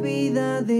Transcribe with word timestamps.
vida 0.00 0.62
de 0.62 0.79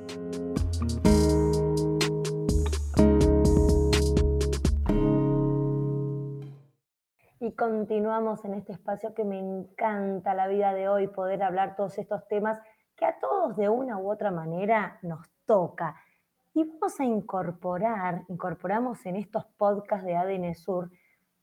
Y 7.43 7.53
continuamos 7.53 8.45
en 8.45 8.53
este 8.53 8.71
espacio 8.71 9.15
que 9.15 9.23
me 9.23 9.39
encanta 9.39 10.35
la 10.35 10.47
vida 10.47 10.75
de 10.75 10.87
hoy, 10.87 11.07
poder 11.07 11.41
hablar 11.41 11.75
todos 11.75 11.97
estos 11.97 12.27
temas 12.27 12.59
que 12.95 13.03
a 13.03 13.17
todos 13.17 13.57
de 13.57 13.67
una 13.67 13.97
u 13.97 14.11
otra 14.11 14.29
manera 14.29 14.99
nos 15.01 15.27
toca. 15.47 15.95
Y 16.53 16.65
vamos 16.65 16.99
a 16.99 17.03
incorporar, 17.03 18.25
incorporamos 18.27 19.03
en 19.07 19.15
estos 19.15 19.45
podcasts 19.57 20.05
de 20.05 20.15
ADN 20.15 20.53
Sur, 20.53 20.91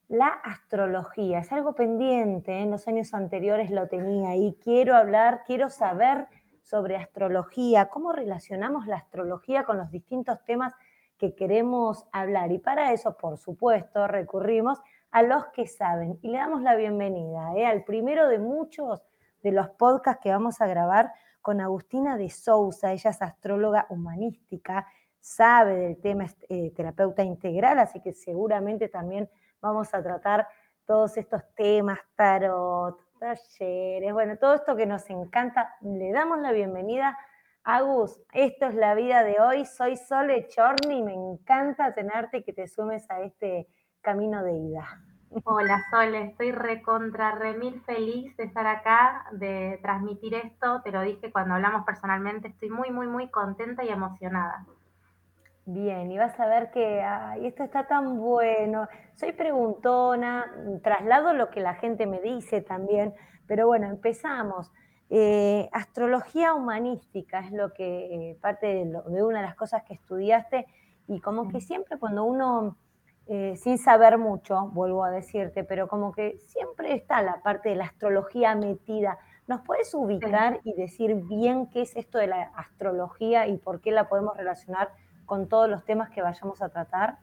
la 0.07 0.27
astrología. 0.27 1.39
Es 1.39 1.51
algo 1.51 1.75
pendiente, 1.75 2.53
¿eh? 2.53 2.61
en 2.61 2.71
los 2.71 2.87
años 2.87 3.13
anteriores 3.13 3.69
lo 3.69 3.89
tenía 3.89 4.37
y 4.37 4.53
quiero 4.63 4.95
hablar, 4.95 5.41
quiero 5.45 5.69
saber 5.69 6.27
sobre 6.61 6.95
astrología, 6.95 7.89
cómo 7.89 8.13
relacionamos 8.13 8.87
la 8.87 8.95
astrología 8.95 9.65
con 9.65 9.77
los 9.77 9.91
distintos 9.91 10.41
temas 10.45 10.73
que 11.17 11.35
queremos 11.35 12.07
hablar. 12.13 12.53
Y 12.53 12.59
para 12.59 12.93
eso, 12.93 13.17
por 13.17 13.37
supuesto, 13.37 14.07
recurrimos 14.07 14.79
a 15.11 15.23
los 15.23 15.47
que 15.47 15.67
saben. 15.67 16.19
Y 16.21 16.29
le 16.29 16.37
damos 16.37 16.61
la 16.61 16.75
bienvenida 16.75 17.53
¿eh? 17.55 17.65
al 17.65 17.83
primero 17.83 18.27
de 18.27 18.39
muchos 18.39 19.01
de 19.41 19.51
los 19.51 19.69
podcasts 19.69 20.21
que 20.21 20.31
vamos 20.31 20.61
a 20.61 20.67
grabar 20.67 21.11
con 21.41 21.61
Agustina 21.61 22.17
de 22.17 22.29
Sousa. 22.29 22.91
Ella 22.91 23.09
es 23.09 23.21
astróloga 23.21 23.85
humanística, 23.89 24.87
sabe 25.19 25.75
del 25.75 26.01
tema 26.01 26.25
eh, 26.49 26.71
terapeuta 26.75 27.23
integral, 27.23 27.79
así 27.79 28.01
que 28.01 28.13
seguramente 28.13 28.89
también 28.89 29.29
vamos 29.61 29.93
a 29.93 30.03
tratar 30.03 30.47
todos 30.85 31.17
estos 31.17 31.43
temas, 31.55 31.99
tarot, 32.15 32.99
talleres, 33.19 34.13
bueno, 34.13 34.37
todo 34.37 34.55
esto 34.55 34.75
que 34.75 34.85
nos 34.85 35.09
encanta. 35.09 35.75
Le 35.81 36.11
damos 36.11 36.39
la 36.39 36.51
bienvenida. 36.51 37.17
Agus, 37.63 38.19
esto 38.33 38.67
es 38.67 38.75
la 38.75 38.95
vida 38.95 39.23
de 39.23 39.39
hoy. 39.39 39.65
Soy 39.65 39.97
Sole 39.97 40.47
Chorni 40.47 40.99
y 40.99 41.03
me 41.03 41.13
encanta 41.13 41.93
tenerte 41.93 42.43
que 42.43 42.53
te 42.53 42.67
sumes 42.67 43.09
a 43.11 43.21
este 43.21 43.67
camino 44.01 44.43
de 44.43 44.53
ida. 44.53 45.01
Hola 45.43 45.83
Sole, 45.91 46.23
estoy 46.23 46.51
recontra, 46.51 47.31
remil 47.31 47.81
feliz 47.81 48.35
de 48.35 48.45
estar 48.45 48.65
acá, 48.65 49.27
de 49.31 49.79
transmitir 49.81 50.33
esto. 50.33 50.81
Te 50.81 50.91
lo 50.91 51.01
dije 51.01 51.31
cuando 51.31 51.53
hablamos 51.53 51.85
personalmente, 51.85 52.47
estoy 52.47 52.69
muy, 52.69 52.89
muy, 52.89 53.07
muy 53.07 53.29
contenta 53.29 53.83
y 53.83 53.89
emocionada. 53.89 54.65
Bien, 55.65 56.11
y 56.11 56.17
vas 56.17 56.39
a 56.39 56.47
ver 56.47 56.71
que 56.71 57.01
ay, 57.03 57.45
esto 57.45 57.63
está 57.63 57.85
tan 57.85 58.17
bueno. 58.17 58.87
Soy 59.15 59.33
preguntona, 59.33 60.51
traslado 60.81 61.33
lo 61.33 61.51
que 61.51 61.59
la 61.59 61.75
gente 61.75 62.07
me 62.07 62.19
dice 62.21 62.61
también, 62.61 63.13
pero 63.45 63.67
bueno, 63.67 63.85
empezamos. 63.85 64.71
Eh, 65.11 65.69
astrología 65.71 66.55
humanística 66.55 67.39
es 67.41 67.51
lo 67.51 67.71
que, 67.73 68.31
eh, 68.31 68.37
parte 68.41 68.65
de, 68.65 68.85
lo, 68.85 69.03
de, 69.03 69.23
una 69.23 69.41
de 69.41 69.45
las 69.45 69.55
cosas 69.55 69.83
que 69.83 69.93
estudiaste, 69.93 70.65
y 71.07 71.21
como 71.21 71.49
que 71.49 71.61
siempre 71.61 71.99
cuando 71.99 72.23
uno 72.23 72.75
eh, 73.31 73.55
sin 73.57 73.77
saber 73.77 74.17
mucho, 74.17 74.69
vuelvo 74.73 75.03
a 75.03 75.11
decirte, 75.11 75.63
pero 75.63 75.87
como 75.87 76.11
que 76.11 76.39
siempre 76.47 76.95
está 76.95 77.21
la 77.21 77.43
parte 77.43 77.69
de 77.69 77.75
la 77.75 77.85
astrología 77.85 78.55
metida. 78.55 79.19
¿Nos 79.45 79.61
puedes 79.61 79.93
ubicar 79.93 80.59
sí. 80.63 80.71
y 80.71 80.73
decir 80.73 81.13
bien 81.13 81.67
qué 81.67 81.83
es 81.83 81.95
esto 81.95 82.17
de 82.17 82.25
la 82.25 82.51
astrología 82.55 83.45
y 83.45 83.57
por 83.57 83.81
qué 83.81 83.91
la 83.91 84.09
podemos 84.09 84.35
relacionar 84.35 84.89
con 85.27 85.47
todos 85.47 85.69
los 85.69 85.85
temas 85.85 86.09
que 86.09 86.23
vayamos 86.23 86.59
a 86.63 86.69
tratar? 86.69 87.19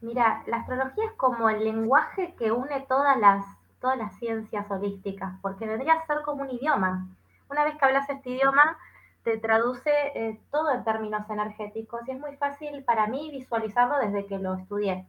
Mira, 0.00 0.42
la 0.48 0.56
astrología 0.56 1.04
es 1.04 1.12
como 1.12 1.48
el 1.48 1.62
lenguaje 1.62 2.34
que 2.34 2.50
une 2.50 2.80
todas 2.88 3.16
las, 3.16 3.46
todas 3.80 3.96
las 3.96 4.12
ciencias 4.18 4.68
holísticas, 4.68 5.34
porque 5.40 5.68
vendría 5.68 5.92
a 5.92 6.06
ser 6.06 6.22
como 6.24 6.42
un 6.42 6.50
idioma. 6.50 7.06
Una 7.48 7.62
vez 7.62 7.76
que 7.76 7.84
hablas 7.84 8.10
este 8.10 8.30
idioma, 8.30 8.76
te 9.22 9.38
traduce 9.38 9.92
eh, 10.16 10.40
todo 10.50 10.72
en 10.72 10.82
términos 10.82 11.30
energéticos 11.30 12.00
y 12.08 12.10
es 12.10 12.18
muy 12.18 12.34
fácil 12.38 12.82
para 12.82 13.06
mí 13.06 13.30
visualizarlo 13.30 13.98
desde 13.98 14.26
que 14.26 14.40
lo 14.40 14.54
estudié 14.54 15.06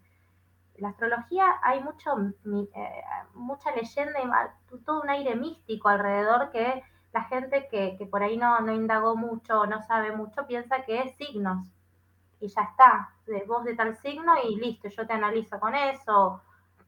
la 0.78 0.90
astrología 0.90 1.60
hay 1.62 1.82
mucho, 1.84 2.18
eh, 2.20 3.04
mucha 3.34 3.72
leyenda 3.72 4.20
y 4.72 4.78
todo 4.80 5.02
un 5.02 5.10
aire 5.10 5.36
místico 5.36 5.90
alrededor 5.90 6.52
que 6.52 6.84
la 7.14 7.24
gente 7.24 7.68
que, 7.70 7.98
por 8.12 8.24
ahí 8.24 8.38
no, 8.38 8.60
indagó 8.72 9.16
mucho 9.16 9.62
o 9.62 9.66
no 9.66 9.82
sabe 9.84 10.12
mucho 10.12 10.46
piensa 10.48 10.84
que 10.84 11.02
es 11.02 11.16
signos. 11.16 11.66
Y 12.42 12.50
ya 12.50 12.64
está, 12.64 13.10
de 13.26 13.44
voz 13.46 13.64
de 13.64 13.76
tal 13.76 13.96
signo 13.96 14.34
y 14.44 14.58
listo, 14.58 14.90
yo 14.90 15.08
te 15.08 15.14
analizo 15.14 15.60
con 15.60 15.74
eso. 15.74 16.42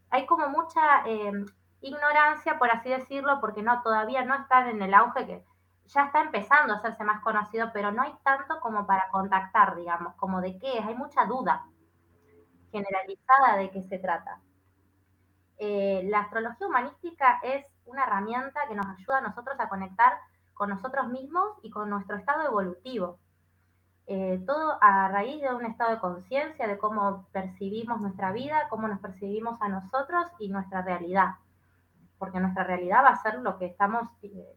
Hay 0.09 0.25
como 0.25 0.49
mucha 0.49 1.05
eh, 1.05 1.31
ignorancia, 1.79 2.59
por 2.59 2.69
así 2.69 2.89
decirlo, 2.89 3.39
porque 3.39 3.63
no, 3.63 3.81
todavía 3.81 4.25
no 4.25 4.35
están 4.35 4.67
en 4.67 4.81
el 4.81 4.93
auge 4.93 5.25
que 5.25 5.45
ya 5.85 6.03
está 6.03 6.19
empezando 6.21 6.73
a 6.73 6.77
hacerse 6.77 7.05
más 7.05 7.21
conocido, 7.21 7.69
pero 7.71 7.93
no 7.93 8.01
hay 8.01 8.13
tanto 8.23 8.59
como 8.59 8.85
para 8.85 9.07
contactar, 9.09 9.77
digamos, 9.77 10.13
como 10.15 10.41
de 10.41 10.59
qué 10.59 10.79
es, 10.79 10.85
hay 10.85 10.95
mucha 10.95 11.25
duda 11.25 11.65
generalizada 12.77 13.57
de 13.57 13.69
qué 13.71 13.83
se 13.83 13.99
trata. 13.99 14.39
Eh, 15.57 16.03
la 16.09 16.19
astrología 16.19 16.67
humanística 16.67 17.39
es 17.41 17.65
una 17.85 18.03
herramienta 18.03 18.61
que 18.67 18.75
nos 18.75 18.85
ayuda 18.85 19.17
a 19.17 19.21
nosotros 19.21 19.55
a 19.59 19.69
conectar 19.69 20.13
con 20.53 20.69
nosotros 20.69 21.07
mismos 21.07 21.57
y 21.63 21.69
con 21.69 21.89
nuestro 21.89 22.17
estado 22.17 22.43
evolutivo. 22.47 23.17
Eh, 24.05 24.41
todo 24.45 24.77
a 24.81 25.09
raíz 25.09 25.41
de 25.41 25.53
un 25.53 25.65
estado 25.65 25.91
de 25.91 25.99
conciencia, 25.99 26.67
de 26.67 26.77
cómo 26.77 27.27
percibimos 27.31 27.99
nuestra 27.99 28.31
vida, 28.31 28.67
cómo 28.69 28.87
nos 28.87 28.99
percibimos 28.99 29.61
a 29.61 29.67
nosotros 29.67 30.25
y 30.39 30.49
nuestra 30.49 30.81
realidad. 30.81 31.35
Porque 32.17 32.39
nuestra 32.39 32.63
realidad 32.63 33.03
va 33.03 33.09
a 33.09 33.21
ser 33.21 33.39
lo 33.39 33.57
que 33.57 33.65
estamos 33.65 34.09
eh, 34.21 34.55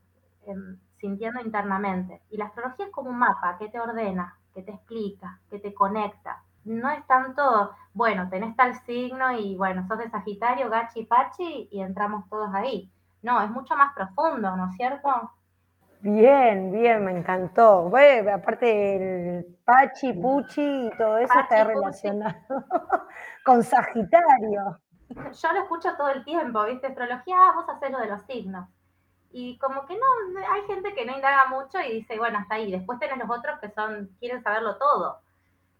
sintiendo 0.98 1.40
internamente. 1.40 2.22
Y 2.30 2.36
la 2.36 2.46
astrología 2.46 2.86
es 2.86 2.92
como 2.92 3.10
un 3.10 3.18
mapa 3.18 3.56
que 3.58 3.68
te 3.68 3.80
ordena, 3.80 4.36
que 4.54 4.62
te 4.62 4.72
explica, 4.72 5.40
que 5.50 5.58
te 5.58 5.74
conecta 5.74 6.42
no 6.64 6.90
es 6.90 7.06
tanto, 7.06 7.74
bueno, 7.94 8.28
tenés 8.28 8.56
tal 8.56 8.74
signo 8.84 9.32
y 9.32 9.56
bueno, 9.56 9.86
sos 9.86 9.98
de 9.98 10.10
Sagitario, 10.10 10.68
Gachi, 10.68 11.04
Pachi 11.04 11.68
y 11.70 11.80
entramos 11.80 12.28
todos 12.28 12.52
ahí. 12.54 12.90
No, 13.22 13.40
es 13.42 13.50
mucho 13.50 13.76
más 13.76 13.92
profundo, 13.94 14.56
¿no 14.56 14.68
es 14.70 14.76
cierto? 14.76 15.32
Bien, 16.00 16.72
bien, 16.72 17.04
me 17.04 17.12
encantó. 17.12 17.82
Bueno, 17.90 18.32
aparte 18.34 19.36
el 19.38 19.58
Pachi, 19.64 20.14
Puchi 20.14 20.86
y 20.86 20.90
todo 20.96 21.18
eso 21.18 21.28
Pachi, 21.28 21.40
está 21.42 21.64
relacionado 21.64 22.36
con 23.44 23.62
Sagitario. 23.62 24.78
Yo 25.10 25.52
lo 25.52 25.60
escucho 25.60 25.96
todo 25.96 26.08
el 26.10 26.24
tiempo, 26.24 26.64
¿viste? 26.64 26.86
Astrología, 26.86 27.36
ah, 27.36 27.52
vos 27.54 27.68
haces 27.68 27.90
lo 27.90 27.98
de 27.98 28.06
los 28.06 28.22
signos. 28.22 28.66
Y 29.32 29.58
como 29.58 29.84
que 29.86 29.94
no, 29.94 30.40
hay 30.50 30.62
gente 30.62 30.94
que 30.94 31.04
no 31.04 31.12
indaga 31.14 31.46
mucho 31.46 31.78
y 31.80 31.92
dice, 31.92 32.18
bueno, 32.18 32.38
hasta 32.38 32.54
ahí. 32.54 32.70
Después 32.70 32.98
tenés 32.98 33.18
los 33.18 33.30
otros 33.30 33.58
que 33.60 33.70
son, 33.70 34.10
quieren 34.18 34.42
saberlo 34.42 34.76
todo 34.76 35.20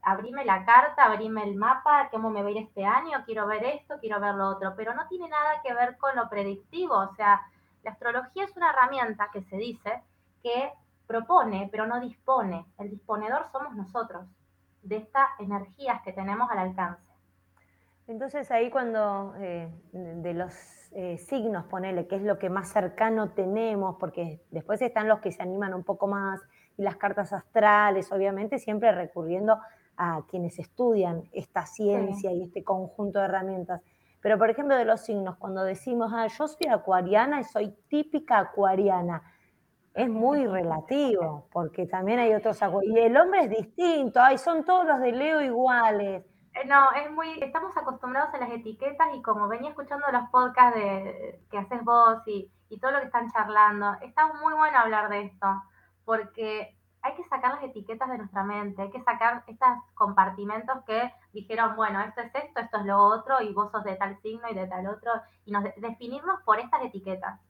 abrime 0.03 0.44
la 0.44 0.65
carta, 0.65 1.05
abrime 1.05 1.44
el 1.44 1.56
mapa, 1.56 2.09
cómo 2.11 2.31
me 2.31 2.43
va 2.43 2.49
a 2.49 2.53
ir 2.53 2.59
este 2.59 2.84
año, 2.84 3.22
quiero 3.27 3.47
ver 3.47 3.65
esto, 3.65 3.97
quiero 4.00 4.21
ver 4.21 4.34
lo 4.34 4.49
otro, 4.49 4.75
pero 4.77 4.94
no 4.94 5.06
tiene 5.09 5.28
nada 5.28 5.61
que 5.62 5.75
ver 5.75 5.97
con 5.99 6.16
lo 6.16 6.28
predictivo, 6.28 6.97
o 6.97 7.15
sea, 7.15 7.41
la 7.83 7.93
astrología 7.93 8.44
es 8.44 8.56
una 8.56 8.70
herramienta 8.70 9.29
que 9.32 9.43
se 9.43 9.56
dice 9.56 10.02
que 10.43 10.73
propone, 11.06 11.69
pero 11.73 11.87
no 11.87 12.00
dispone. 12.00 12.64
El 12.79 12.91
disponedor 12.91 13.47
somos 13.50 13.75
nosotros, 13.75 14.26
de 14.82 14.97
estas 14.97 15.29
energías 15.38 16.00
que 16.02 16.12
tenemos 16.12 16.50
al 16.50 16.58
alcance. 16.58 17.11
Entonces 18.06 18.50
ahí 18.50 18.70
cuando 18.70 19.35
eh, 19.38 19.69
de 19.93 20.35
los 20.35 20.55
eh, 20.93 21.19
signos, 21.19 21.64
ponele, 21.67 22.06
que 22.06 22.17
es 22.17 22.23
lo 22.23 22.38
que 22.38 22.50
más 22.50 22.73
cercano 22.73 23.31
tenemos, 23.31 23.97
porque 24.00 24.43
después 24.50 24.82
están 24.82 25.08
los 25.08 25.20
que 25.20 25.32
se 25.32 25.43
animan 25.43 25.75
un 25.75 25.85
poco 25.85 26.06
más, 26.06 26.41
y 26.76 26.82
las 26.82 26.97
cartas 26.97 27.32
astrales, 27.32 28.11
obviamente 28.11 28.58
siempre 28.58 28.91
recurriendo 28.93 29.61
a 30.02 30.23
quienes 30.26 30.58
estudian 30.58 31.29
esta 31.31 31.67
ciencia 31.67 32.31
sí. 32.31 32.37
y 32.37 32.43
este 32.44 32.64
conjunto 32.64 33.19
de 33.19 33.26
herramientas. 33.26 33.82
Pero, 34.23 34.38
por 34.38 34.49
ejemplo, 34.49 34.75
de 34.75 34.87
los 34.87 35.02
signos, 35.02 35.37
cuando 35.37 35.62
decimos, 35.62 36.11
ah, 36.14 36.26
yo 36.26 36.49
soy 36.49 36.69
acuariana 36.69 37.41
y 37.41 37.44
soy 37.44 37.76
típica 37.88 38.38
acuariana, 38.38 39.23
es 39.93 40.08
muy 40.08 40.47
relativo, 40.47 41.49
porque 41.52 41.85
también 41.85 42.19
hay 42.19 42.32
otros 42.32 42.62
acuarianos. 42.62 42.99
Y 42.99 43.05
el 43.05 43.17
hombre 43.19 43.44
es 43.44 43.50
distinto, 43.50 44.20
ay, 44.23 44.38
son 44.38 44.64
todos 44.64 44.87
los 44.87 45.00
de 45.00 45.12
Leo 45.12 45.43
iguales. 45.43 46.25
Eh, 46.55 46.64
no, 46.67 46.93
es 46.93 47.11
muy, 47.11 47.38
estamos 47.43 47.76
acostumbrados 47.76 48.32
a 48.32 48.38
las 48.38 48.50
etiquetas 48.52 49.08
y 49.14 49.20
como 49.20 49.49
venía 49.49 49.69
escuchando 49.69 50.06
los 50.11 50.31
podcasts 50.31 50.79
de, 50.79 51.43
que 51.50 51.58
haces 51.58 51.85
vos 51.85 52.23
y, 52.26 52.50
y 52.70 52.81
todo 52.81 52.93
lo 52.93 53.00
que 53.00 53.06
están 53.06 53.31
charlando, 53.31 53.97
está 54.00 54.32
muy 54.32 54.55
bueno 54.55 54.79
hablar 54.79 55.11
de 55.11 55.23
esto, 55.25 55.47
porque 56.06 56.75
hay 57.02 57.14
que 57.14 57.25
sacar 57.25 57.55
las 57.55 57.64
etiquetas 57.64 58.08
de 58.08 58.19
nuestra 58.19 58.44
mente, 58.44 58.82
hay 58.82 58.91
que 58.91 59.02
sacar 59.02 59.43
estos 59.47 59.69
compartimentos 59.94 60.85
que 60.85 61.12
dijeron, 61.32 61.76
bueno, 61.76 62.00
esto 62.02 62.20
es 62.20 62.35
esto, 62.35 62.61
esto 62.61 62.79
es 62.79 62.85
lo 62.85 62.99
otro, 62.99 63.41
y 63.41 63.52
vos 63.52 63.70
sos 63.70 63.85
de 63.85 63.97
tal 63.97 64.20
signo 64.20 64.49
y 64.50 64.55
de 64.55 64.67
tal 64.67 64.87
otro, 64.87 65.12
y 65.44 65.52
nos, 65.52 65.64
definirnos 65.76 66.43
por 66.43 66.58
estas 66.58 66.82
etiquetas. 66.82 67.41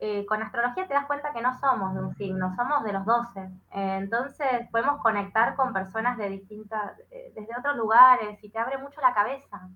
Eh, 0.00 0.26
con 0.26 0.42
astrología 0.42 0.86
te 0.86 0.92
das 0.92 1.06
cuenta 1.06 1.32
que 1.32 1.40
no 1.40 1.56
somos 1.58 1.94
de 1.94 2.00
un 2.00 2.14
signo, 2.16 2.54
somos 2.56 2.82
de 2.82 2.92
los 2.92 3.06
12. 3.06 3.40
Eh, 3.40 3.50
entonces 3.70 4.68
podemos 4.70 5.00
conectar 5.00 5.54
con 5.54 5.72
personas 5.72 6.18
de 6.18 6.28
distintas, 6.30 6.98
eh, 7.10 7.32
desde 7.34 7.56
otros 7.56 7.76
lugares 7.76 8.42
y 8.42 8.50
te 8.50 8.58
abre 8.58 8.76
mucho 8.76 9.00
la 9.00 9.14
cabeza. 9.14 9.68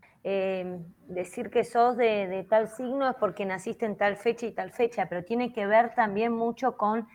decir 1.06 1.50
que 1.50 1.64
sos 1.64 1.96
de, 1.96 2.26
de 2.26 2.44
tal 2.44 2.68
signo 2.68 3.08
es 3.08 3.16
porque 3.16 3.46
naciste 3.46 3.86
en 3.86 3.96
tal 3.96 4.16
fecha 4.16 4.44
y 4.44 4.52
tal 4.52 4.72
fecha, 4.72 5.06
pero 5.06 5.24
tiene 5.24 5.52
que 5.52 5.66
ver 5.66 5.94
también 5.94 6.32
mucho 6.32 6.76
con 6.76 7.08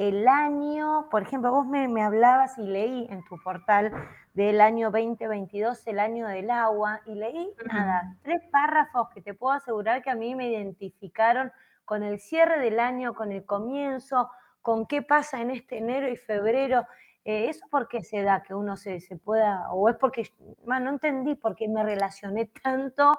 el 0.00 0.26
año, 0.28 1.08
por 1.10 1.20
ejemplo, 1.20 1.50
vos 1.50 1.66
me, 1.66 2.02
hablabas 2.02 2.56
y 2.56 2.62
leí 2.62 3.06
en 3.10 3.22
tu 3.24 3.36
portal 3.42 3.92
del 4.32 4.62
año 4.62 4.90
2022, 4.90 5.86
el 5.88 5.98
año 5.98 6.26
del 6.26 6.50
agua, 6.50 7.02
y 7.04 7.16
leí 7.16 7.52
nada, 7.70 8.16
tres 8.22 8.40
párrafos 8.50 9.10
que 9.10 9.20
te 9.20 9.34
puedo 9.34 9.52
asegurar 9.52 10.02
que 10.02 10.08
a 10.08 10.14
mí 10.14 10.34
me 10.34 10.48
identificaron 10.48 11.52
con 11.84 12.02
el 12.02 12.18
cierre 12.18 12.60
del 12.60 12.80
año, 12.80 13.14
con 13.14 13.30
el 13.30 13.44
comienzo, 13.44 14.30
con 14.62 14.86
qué 14.86 15.02
pasa 15.02 15.42
en 15.42 15.50
este 15.50 15.76
enero 15.76 16.08
y 16.08 16.16
febrero. 16.16 16.86
Eh, 17.26 17.50
¿Eso 17.50 17.66
por 17.70 17.86
qué 17.86 18.02
se 18.02 18.22
da 18.22 18.42
que 18.42 18.54
uno 18.54 18.78
se, 18.78 19.00
se 19.00 19.16
pueda, 19.16 19.70
o 19.70 19.90
es 19.90 19.96
porque, 19.96 20.32
no 20.64 20.88
entendí 20.88 21.34
por 21.34 21.54
qué 21.54 21.68
me 21.68 21.82
relacioné 21.82 22.46
tanto 22.46 23.18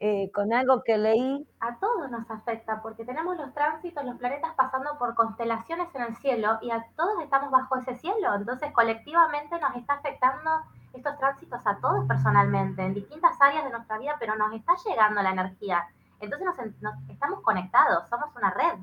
eh, 0.00 0.30
con 0.32 0.52
algo 0.52 0.82
que 0.84 0.96
leí. 0.96 1.48
A 1.58 1.76
todos 1.80 2.08
nos 2.10 2.30
afecta 2.30 2.80
porque 2.82 3.04
tenemos 3.04 3.36
los 3.36 3.52
tránsitos, 3.52 4.04
los 4.04 4.16
planetas 4.16 4.54
pasando 4.54 4.96
por 4.96 5.16
constelaciones 5.16 5.92
en 5.92 6.02
el 6.02 6.16
cielo 6.18 6.58
y 6.62 6.70
a 6.70 6.86
todos 6.96 7.20
estamos 7.20 7.50
bajo 7.50 7.76
ese 7.78 7.96
cielo. 7.96 8.34
Entonces, 8.36 8.72
colectivamente 8.72 9.58
nos 9.58 9.74
está 9.74 9.94
afectando 9.94 10.50
estos 10.92 11.18
tránsitos 11.18 11.66
a 11.66 11.78
todos 11.78 12.06
personalmente, 12.06 12.82
en 12.82 12.94
distintas 12.94 13.40
áreas 13.40 13.64
de 13.64 13.70
nuestra 13.70 13.98
vida, 13.98 14.14
pero 14.20 14.36
nos 14.36 14.52
está 14.52 14.74
llegando 14.86 15.20
la 15.20 15.30
energía. 15.30 15.88
Entonces, 16.20 16.46
nos, 16.80 16.94
estamos 17.08 17.40
conectados, 17.42 18.08
somos 18.08 18.34
una 18.36 18.50
red. 18.50 18.78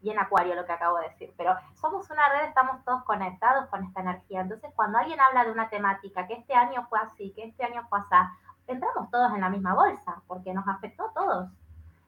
Y 0.00 0.10
en 0.10 0.18
Acuario 0.18 0.54
lo 0.54 0.64
que 0.64 0.72
acabo 0.72 0.98
de 0.98 1.10
decir, 1.10 1.32
pero 1.36 1.54
somos 1.74 2.10
una 2.10 2.28
red, 2.30 2.48
estamos 2.48 2.82
todos 2.84 3.04
conectados 3.04 3.68
con 3.68 3.84
esta 3.84 4.00
energía. 4.00 4.40
Entonces, 4.40 4.70
cuando 4.74 4.98
alguien 4.98 5.20
habla 5.20 5.44
de 5.44 5.52
una 5.52 5.68
temática, 5.68 6.26
que 6.26 6.34
este 6.34 6.54
año 6.54 6.86
fue 6.88 6.98
así, 7.00 7.32
que 7.36 7.44
este 7.44 7.64
año 7.64 7.86
fue 7.88 8.00
así, 8.00 8.16
entramos 8.72 9.10
todos 9.10 9.32
en 9.34 9.40
la 9.40 9.50
misma 9.50 9.74
bolsa, 9.74 10.22
porque 10.26 10.52
nos 10.52 10.66
afectó 10.66 11.04
a 11.04 11.12
todos. 11.12 11.50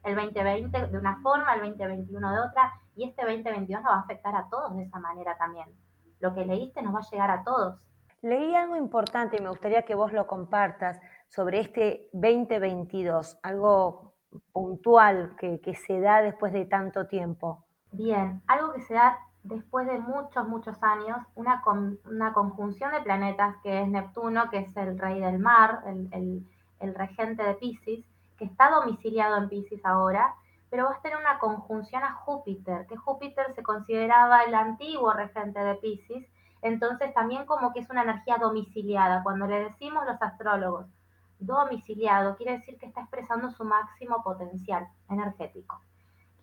El 0.03 0.17
2020 0.17 0.89
de 0.89 0.99
una 0.99 1.21
forma, 1.23 1.55
el 1.55 1.61
2021 1.61 2.33
de 2.33 2.41
otra, 2.41 2.75
y 2.95 3.09
este 3.09 3.23
2022 3.23 3.83
nos 3.83 3.93
va 3.93 3.97
a 3.97 4.01
afectar 4.01 4.35
a 4.35 4.49
todos 4.49 4.77
de 4.77 4.83
esa 4.83 4.99
manera 4.99 5.37
también. 5.37 5.69
Lo 6.21 6.35
que 6.35 6.45
leíste 6.45 6.83
nos 6.83 6.95
va 6.95 6.99
a 6.99 7.11
llegar 7.11 7.31
a 7.31 7.43
todos. 7.43 7.81
Leí 8.23 8.55
algo 8.55 8.77
importante 8.77 9.37
y 9.37 9.41
me 9.41 9.51
gustaría 9.51 9.83
que 9.83 9.95
vos 9.95 10.13
lo 10.13 10.27
compartas 10.27 11.01
sobre 11.29 11.61
este 11.61 12.09
2022, 12.13 13.39
algo 13.43 14.15
puntual 14.53 15.37
que, 15.37 15.61
que 15.61 15.75
se 15.75 16.01
da 16.01 16.23
después 16.23 16.53
de 16.53 16.65
tanto 16.65 17.07
tiempo. 17.07 17.65
Bien, 17.93 18.43
algo 18.47 18.73
que 18.73 18.81
se 18.81 18.95
da 18.95 19.19
después 19.45 19.87
de 19.87 19.99
muchos, 19.99 20.49
muchos 20.49 20.83
años, 20.83 21.19
una, 21.35 21.63
una 22.11 22.33
conjunción 22.33 22.91
de 22.93 23.03
planetas 23.03 23.57
que 23.63 23.83
es 23.83 23.89
Neptuno, 23.89 24.51
que 24.51 24.59
es 24.59 24.77
el 24.77 24.99
rey 24.99 25.21
del 25.21 25.39
mar, 25.39 25.83
el, 25.87 26.09
el, 26.13 26.47
regente 26.93 27.45
de 27.45 27.55
Pisces, 27.55 28.05
que 28.37 28.47
está 28.47 28.69
domiciliado 28.71 29.37
en 29.37 29.49
Pisces 29.49 29.81
ahora, 29.85 30.35
pero 30.71 30.87
va 30.87 30.97
a 30.97 31.01
tener 31.03 31.17
una 31.17 31.39
conjunción 31.39 32.03
a 32.03 32.15
Júpiter, 32.15 32.89
que 32.89 32.97
Júpiter 32.97 33.55
se 33.55 33.63
consideraba 33.63 34.43
el 34.43 34.57
antiguo 34.57 35.13
regente 35.13 35.61
de 35.61 35.77
Pisces, 35.77 36.27
entonces 36.63 37.15
también 37.15 37.47
como 37.47 37.73
que 37.73 37.79
es 37.79 37.89
una 37.91 38.03
energía 38.03 38.39
domiciliada. 38.39 39.23
Cuando 39.23 39.47
le 39.47 39.71
decimos 39.71 40.05
los 40.05 40.21
astrólogos 40.21 40.87
domiciliado, 41.39 42.37
quiere 42.37 42.59
decir 42.59 42.77
que 42.79 42.87
está 42.87 43.03
expresando 43.03 43.53
su 43.53 43.65
máximo 43.65 44.25
potencial 44.25 44.89
energético 45.09 45.81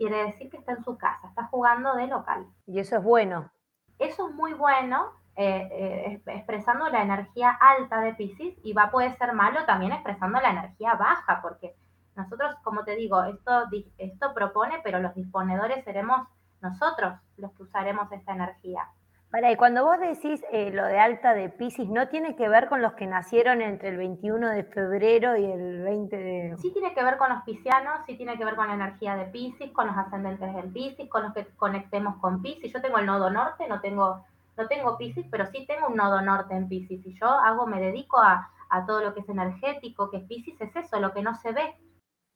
quiere 0.02 0.24
decir 0.26 0.50
que 0.50 0.58
está 0.58 0.72
en 0.72 0.84
su 0.84 0.98
casa, 0.98 1.28
está 1.28 1.46
jugando 1.46 1.94
de 1.94 2.08
local. 2.08 2.48
Y 2.66 2.80
eso 2.80 2.96
es 2.96 3.04
bueno. 3.04 3.52
Eso 4.00 4.30
es 4.30 4.34
muy 4.34 4.54
bueno, 4.54 5.12
eh, 5.36 5.69
eh, 5.72 6.22
expresando 6.28 6.89
la 6.89 7.01
energía 7.01 7.51
alta 7.51 8.01
de 8.01 8.13
Pisces 8.13 8.54
y 8.63 8.74
va 8.74 8.83
a 8.83 8.92
poder 8.92 9.18
ser 9.18 9.33
malo 9.33 9.66
también 9.66 9.92
expresando 9.92 10.39
la 10.42 10.51
energía 10.51 10.95
baja, 10.95 11.42
porque 11.42 11.75
nosotros, 12.16 12.56
como 12.63 12.83
te 12.83 12.95
digo, 12.95 13.24
esto, 13.24 13.63
esto 13.98 14.33
propone, 14.33 14.80
pero 14.83 15.00
los 15.00 15.16
disponedores 15.16 15.83
seremos 15.86 16.28
nosotros 16.62 17.13
los 17.38 17.51
que 17.54 17.63
usaremos 17.63 18.12
esta 18.12 18.33
energía. 18.33 18.88
Para, 19.31 19.50
y 19.50 19.56
cuando 19.56 19.86
vos 19.86 19.98
decís 19.98 20.44
eh, 20.51 20.72
lo 20.72 20.83
de 20.83 21.00
alta 21.00 21.34
de 21.34 21.48
Pisces, 21.48 21.88
¿no 21.88 22.10
tiene 22.10 22.36
que 22.36 22.50
ver 22.50 22.68
con 22.68 22.81
los 22.81 22.94
que 22.94 23.07
nacieron 23.07 23.62
entre 23.62 23.88
el 23.88 23.98
21 23.98 24.50
de 24.50 24.66
febrero 24.66 25.38
y 25.38 25.45
el 25.45 25.84
20 25.84 26.18
de...? 26.18 26.57
Sí 26.57 26.74
tiene 26.74 26.94
que 26.94 27.01
ver 27.01 27.16
con 27.16 27.30
los 27.30 27.42
piscianos, 27.44 28.06
sí 28.06 28.18
tiene 28.18 28.38
que 28.38 28.44
ver 28.44 28.56
con 28.56 28.68
la 28.68 28.74
energía 28.74 29.16
de 29.16 29.24
Pisces, 29.27 29.72
con 29.72 29.88
los 29.88 29.95
ascendentes 29.95 30.54
del 30.54 30.69
Pisces, 30.69 31.07
con 31.07 31.24
los 31.24 31.34
que 31.34 31.48
conectemos 31.56 32.18
con 32.18 32.42
Pisces. 32.42 32.74
Yo 32.74 32.81
tengo 32.81 32.98
el 32.98 33.06
nodo 33.06 33.30
norte, 33.30 33.69
no 33.69 33.80
tengo, 33.80 34.25
no 34.57 34.68
tengo 34.68 34.98
Pisces, 34.98 35.25
pero 35.30 35.45
sí 35.48 35.65
tengo 35.65 35.88
un 35.88 35.95
nodo 35.95 36.21
norte 36.21 36.56
en 36.56 36.68
Pisces. 36.68 37.06
Y 37.06 37.13
yo 37.19 37.27
hago, 37.27 37.65
me 37.68 37.80
dedico 37.80 38.19
a, 38.19 38.51
a 38.69 38.86
todo 38.86 39.01
lo 39.01 39.13
que 39.13 39.21
es 39.21 39.30
energético, 39.30 40.09
que 40.09 40.19
Pisces 40.19 40.59
es 40.62 40.75
eso, 40.75 41.00
lo 41.00 41.13
que 41.13 41.21
no 41.21 41.36
se 41.36 41.51
ve. 41.51 41.75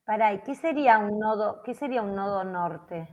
Para, 0.05 0.33
¿y 0.33 0.41
qué 0.41 0.55
sería 0.55 0.99
un 0.99 1.19
nodo, 1.19 1.61
qué 1.63 1.73
sería 1.73 2.01
un 2.01 2.15
nodo 2.15 2.43
norte? 2.43 3.09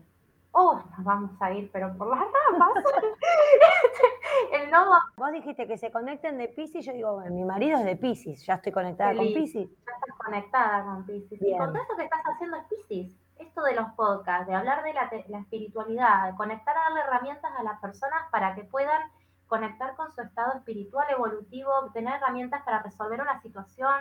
oh, 0.53 0.83
nos 0.97 1.05
vamos 1.05 1.31
a 1.41 1.53
ir, 1.53 1.71
pero 1.73 1.97
por 1.97 2.09
las 2.09 2.21
ramas. 2.21 2.71
el 4.53 4.71
nodo. 4.71 4.93
Vos 5.17 5.33
dijiste 5.33 5.67
que 5.67 5.79
se 5.79 5.91
conecten 5.91 6.39
de 6.39 6.49
Pisces, 6.49 6.85
yo 6.85 6.93
digo, 6.93 7.15
bueno, 7.15 7.35
mi 7.35 7.45
marido 7.45 7.79
es 7.79 7.85
de 7.85 7.97
Pisces, 7.97 8.45
ya 8.47 8.55
estoy 8.55 8.73
conectada 8.73 9.15
con 9.15 9.27
Pisces. 9.27 9.69
Ya 9.69 9.93
estás 9.93 10.17
conectada 10.19 10.85
con 10.85 11.07
Pisces. 11.07 11.43
Y 11.43 11.57
con 11.57 11.73
todo 11.73 11.83
eso 11.83 11.97
que 11.97 12.05
estás 12.05 12.23
haciendo 12.23 12.57
es 12.59 12.65
Pisces. 12.65 13.19
Esto 13.43 13.63
de 13.63 13.75
los 13.75 13.91
podcasts, 13.93 14.47
de 14.47 14.55
hablar 14.55 14.83
de 14.83 14.95
la, 14.95 15.11
la 15.29 15.39
espiritualidad, 15.39 16.31
de 16.31 16.37
conectar, 16.37 16.75
darle 16.75 17.01
herramientas 17.01 17.53
a 17.59 17.63
las 17.63 17.81
personas 17.81 18.23
para 18.31 18.55
que 18.55 18.65
puedan 18.65 19.03
conectar 19.47 19.95
con 19.97 20.13
su 20.15 20.23
estado 20.23 20.55
espiritual, 20.55 21.07
evolutivo, 21.11 21.71
tener 21.93 22.15
herramientas 22.15 22.63
para 22.63 22.83
resolver 22.83 23.21
una 23.21 23.41
situación, 23.43 23.95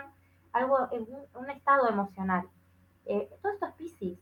algo, 0.52 0.88
un, 0.92 1.26
un 1.34 1.50
estado 1.50 1.88
emocional. 1.88 2.48
Eh, 3.04 3.28
todo 3.42 3.52
esto 3.52 3.66
es 3.66 3.72
Pisces 3.72 4.18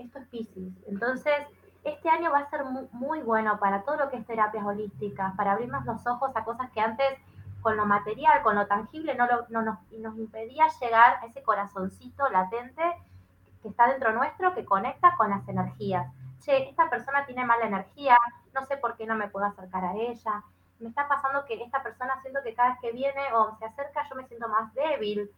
esto 0.00 0.18
es 0.18 0.28
Pisces. 0.28 0.72
Entonces, 0.86 1.34
este 1.84 2.08
año 2.08 2.30
va 2.30 2.40
a 2.40 2.50
ser 2.50 2.64
muy, 2.64 3.20
bueno 3.20 3.58
para 3.58 3.82
todo 3.82 3.96
lo 3.96 4.10
que 4.10 4.16
es 4.16 4.26
terapias 4.26 4.64
holísticas, 4.64 5.34
para 5.36 5.52
abrirnos 5.52 5.84
los 5.84 6.06
ojos 6.06 6.30
a 6.34 6.44
cosas 6.44 6.70
que 6.70 6.80
antes 6.80 7.18
con 7.60 7.76
lo 7.76 7.84
material, 7.84 8.42
con 8.42 8.56
lo 8.56 8.66
tangible, 8.66 9.14
no, 9.14 9.26
no 9.50 9.62
nos, 9.62 9.78
nos 9.92 10.16
impedía 10.16 10.66
llegar 10.80 11.18
a 11.22 11.26
ese 11.26 11.42
corazoncito 11.42 12.28
latente 12.30 12.82
que 13.62 13.68
está 13.68 13.88
dentro 13.88 14.12
nuestro, 14.12 14.54
que 14.54 14.64
conecta 14.64 15.14
con 15.16 15.30
las 15.30 15.46
energías. 15.48 16.06
Che, 16.40 16.68
esta 16.68 16.88
persona 16.88 17.26
tiene 17.26 17.44
mala 17.44 17.66
energía, 17.66 18.16
no 18.54 18.64
sé 18.66 18.76
por 18.78 18.96
qué 18.96 19.06
no 19.06 19.14
me 19.14 19.28
puedo 19.28 19.46
acercar 19.46 19.84
a 19.84 19.94
ella. 19.94 20.42
Me 20.78 20.88
está 20.88 21.06
pasando 21.06 21.44
que 21.44 21.62
esta 21.62 21.82
persona 21.82 22.20
siento 22.22 22.40
que 22.42 22.54
cada 22.54 22.70
vez 22.70 22.78
que 22.80 22.92
viene 22.92 23.32
o 23.34 23.56
se 23.58 23.66
acerca 23.66 24.06
yo 24.08 24.14
me 24.14 24.26
siento 24.26 24.48
más 24.48 24.72
débil. 24.74 25.30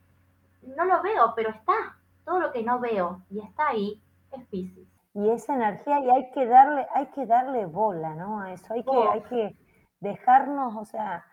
No 0.62 0.84
lo 0.84 1.02
veo, 1.02 1.32
pero 1.34 1.50
está. 1.50 1.96
Todo 2.24 2.38
lo 2.38 2.52
que 2.52 2.62
no 2.62 2.78
veo 2.78 3.22
y 3.30 3.40
está 3.40 3.68
ahí 3.68 4.00
es 4.30 4.46
Pisces. 4.46 4.86
Y 5.14 5.28
esa 5.28 5.54
energía, 5.54 6.00
y 6.00 6.10
hay 6.10 6.30
que 6.30 6.46
darle, 6.46 6.86
hay 6.94 7.06
que 7.06 7.26
darle 7.26 7.66
bola, 7.66 8.14
¿no? 8.14 8.40
A 8.40 8.52
eso, 8.52 8.72
hay 8.72 8.84
que, 8.84 9.08
hay 9.08 9.20
que 9.22 9.56
dejarnos, 10.00 10.74
o 10.76 10.84
sea, 10.84 11.26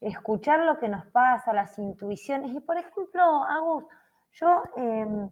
escuchar 0.00 0.60
lo 0.60 0.78
que 0.78 0.88
nos 0.88 1.04
pasa, 1.06 1.52
las 1.52 1.78
intuiciones. 1.78 2.52
Y 2.52 2.60
por 2.60 2.78
ejemplo, 2.78 3.44
Agus, 3.44 3.84
yo 4.32 4.62
em, 4.76 5.28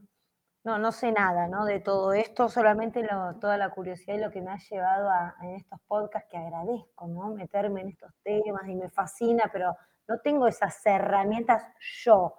no, 0.65 0.79
no 0.79 0.93
sé 0.93 1.13
nada 1.13 1.47
¿no? 1.47 1.65
de 1.65 1.81
todo 1.81 2.13
esto, 2.13 2.49
solamente 2.49 3.07
toda 3.41 3.57
la 3.57 3.71
curiosidad 3.71 4.17
y 4.17 4.21
lo 4.21 4.31
que 4.31 4.43
me 4.43 4.51
ha 4.51 4.59
llevado 4.59 5.09
a, 5.11 5.35
en 5.43 5.55
estos 5.55 5.81
podcasts 5.87 6.29
que 6.31 6.37
agradezco, 6.37 7.07
¿no? 7.07 7.35
Meterme 7.35 7.83
en 7.83 7.89
estos 7.89 8.13
temas 8.23 8.69
y 8.69 8.75
me 8.75 8.89
fascina, 8.91 9.45
pero 9.53 9.77
no 10.09 10.19
tengo 10.21 10.47
esas 10.47 10.85
herramientas 10.85 11.65
yo. 12.05 12.35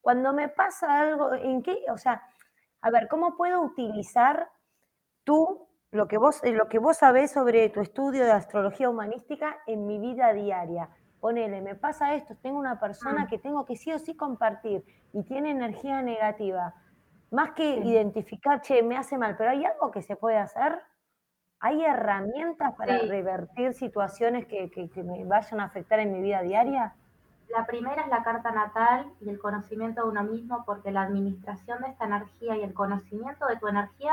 Cuando 0.00 0.32
me 0.32 0.48
pasa 0.48 1.00
algo, 1.00 1.32
¿en 1.34 1.62
qué? 1.62 1.78
O 1.90 1.96
sea, 1.96 2.22
a 2.80 2.90
ver, 2.90 3.08
¿cómo 3.08 3.36
puedo 3.36 3.62
utilizar 3.62 4.50
tú 5.24 5.68
lo 5.92 6.08
que 6.08 6.18
vos, 6.18 6.40
lo 6.44 6.68
que 6.68 6.78
vos 6.78 6.96
sabés 6.96 7.30
sobre 7.30 7.68
tu 7.70 7.80
estudio 7.80 8.24
de 8.24 8.32
astrología 8.32 8.90
humanística 8.90 9.58
en 9.66 9.86
mi 9.86 9.98
vida 9.98 10.32
diaria? 10.32 10.88
Ponele, 11.20 11.60
me 11.60 11.76
pasa 11.76 12.16
esto, 12.16 12.34
tengo 12.42 12.58
una 12.58 12.80
persona 12.80 13.24
mm. 13.24 13.28
que 13.28 13.38
tengo 13.38 13.64
que 13.64 13.76
sí 13.76 13.92
o 13.92 13.98
sí 14.00 14.16
compartir 14.16 14.84
y 15.12 15.22
tiene 15.22 15.52
energía 15.52 16.02
negativa. 16.02 16.74
Más 17.32 17.52
que 17.52 17.76
identificar, 17.78 18.60
che, 18.60 18.82
me 18.82 18.94
hace 18.94 19.16
mal, 19.16 19.36
pero 19.38 19.50
hay 19.50 19.64
algo 19.64 19.90
que 19.90 20.02
se 20.02 20.16
puede 20.16 20.36
hacer. 20.36 20.78
¿Hay 21.60 21.82
herramientas 21.82 22.74
para 22.74 22.98
revertir 22.98 23.72
situaciones 23.72 24.46
que, 24.46 24.70
que, 24.70 25.02
me 25.02 25.24
vayan 25.24 25.60
a 25.60 25.64
afectar 25.64 25.98
en 25.98 26.12
mi 26.12 26.20
vida 26.20 26.42
diaria? 26.42 26.94
La 27.48 27.64
primera 27.64 28.02
es 28.02 28.08
la 28.08 28.22
carta 28.22 28.52
natal 28.52 29.10
y 29.22 29.30
el 29.30 29.38
conocimiento 29.38 30.02
de 30.02 30.10
uno 30.10 30.24
mismo, 30.24 30.62
porque 30.66 30.90
la 30.90 31.02
administración 31.02 31.80
de 31.80 31.88
esta 31.88 32.04
energía 32.04 32.56
y 32.58 32.62
el 32.64 32.74
conocimiento 32.74 33.46
de 33.46 33.56
tu 33.56 33.66
energía 33.66 34.12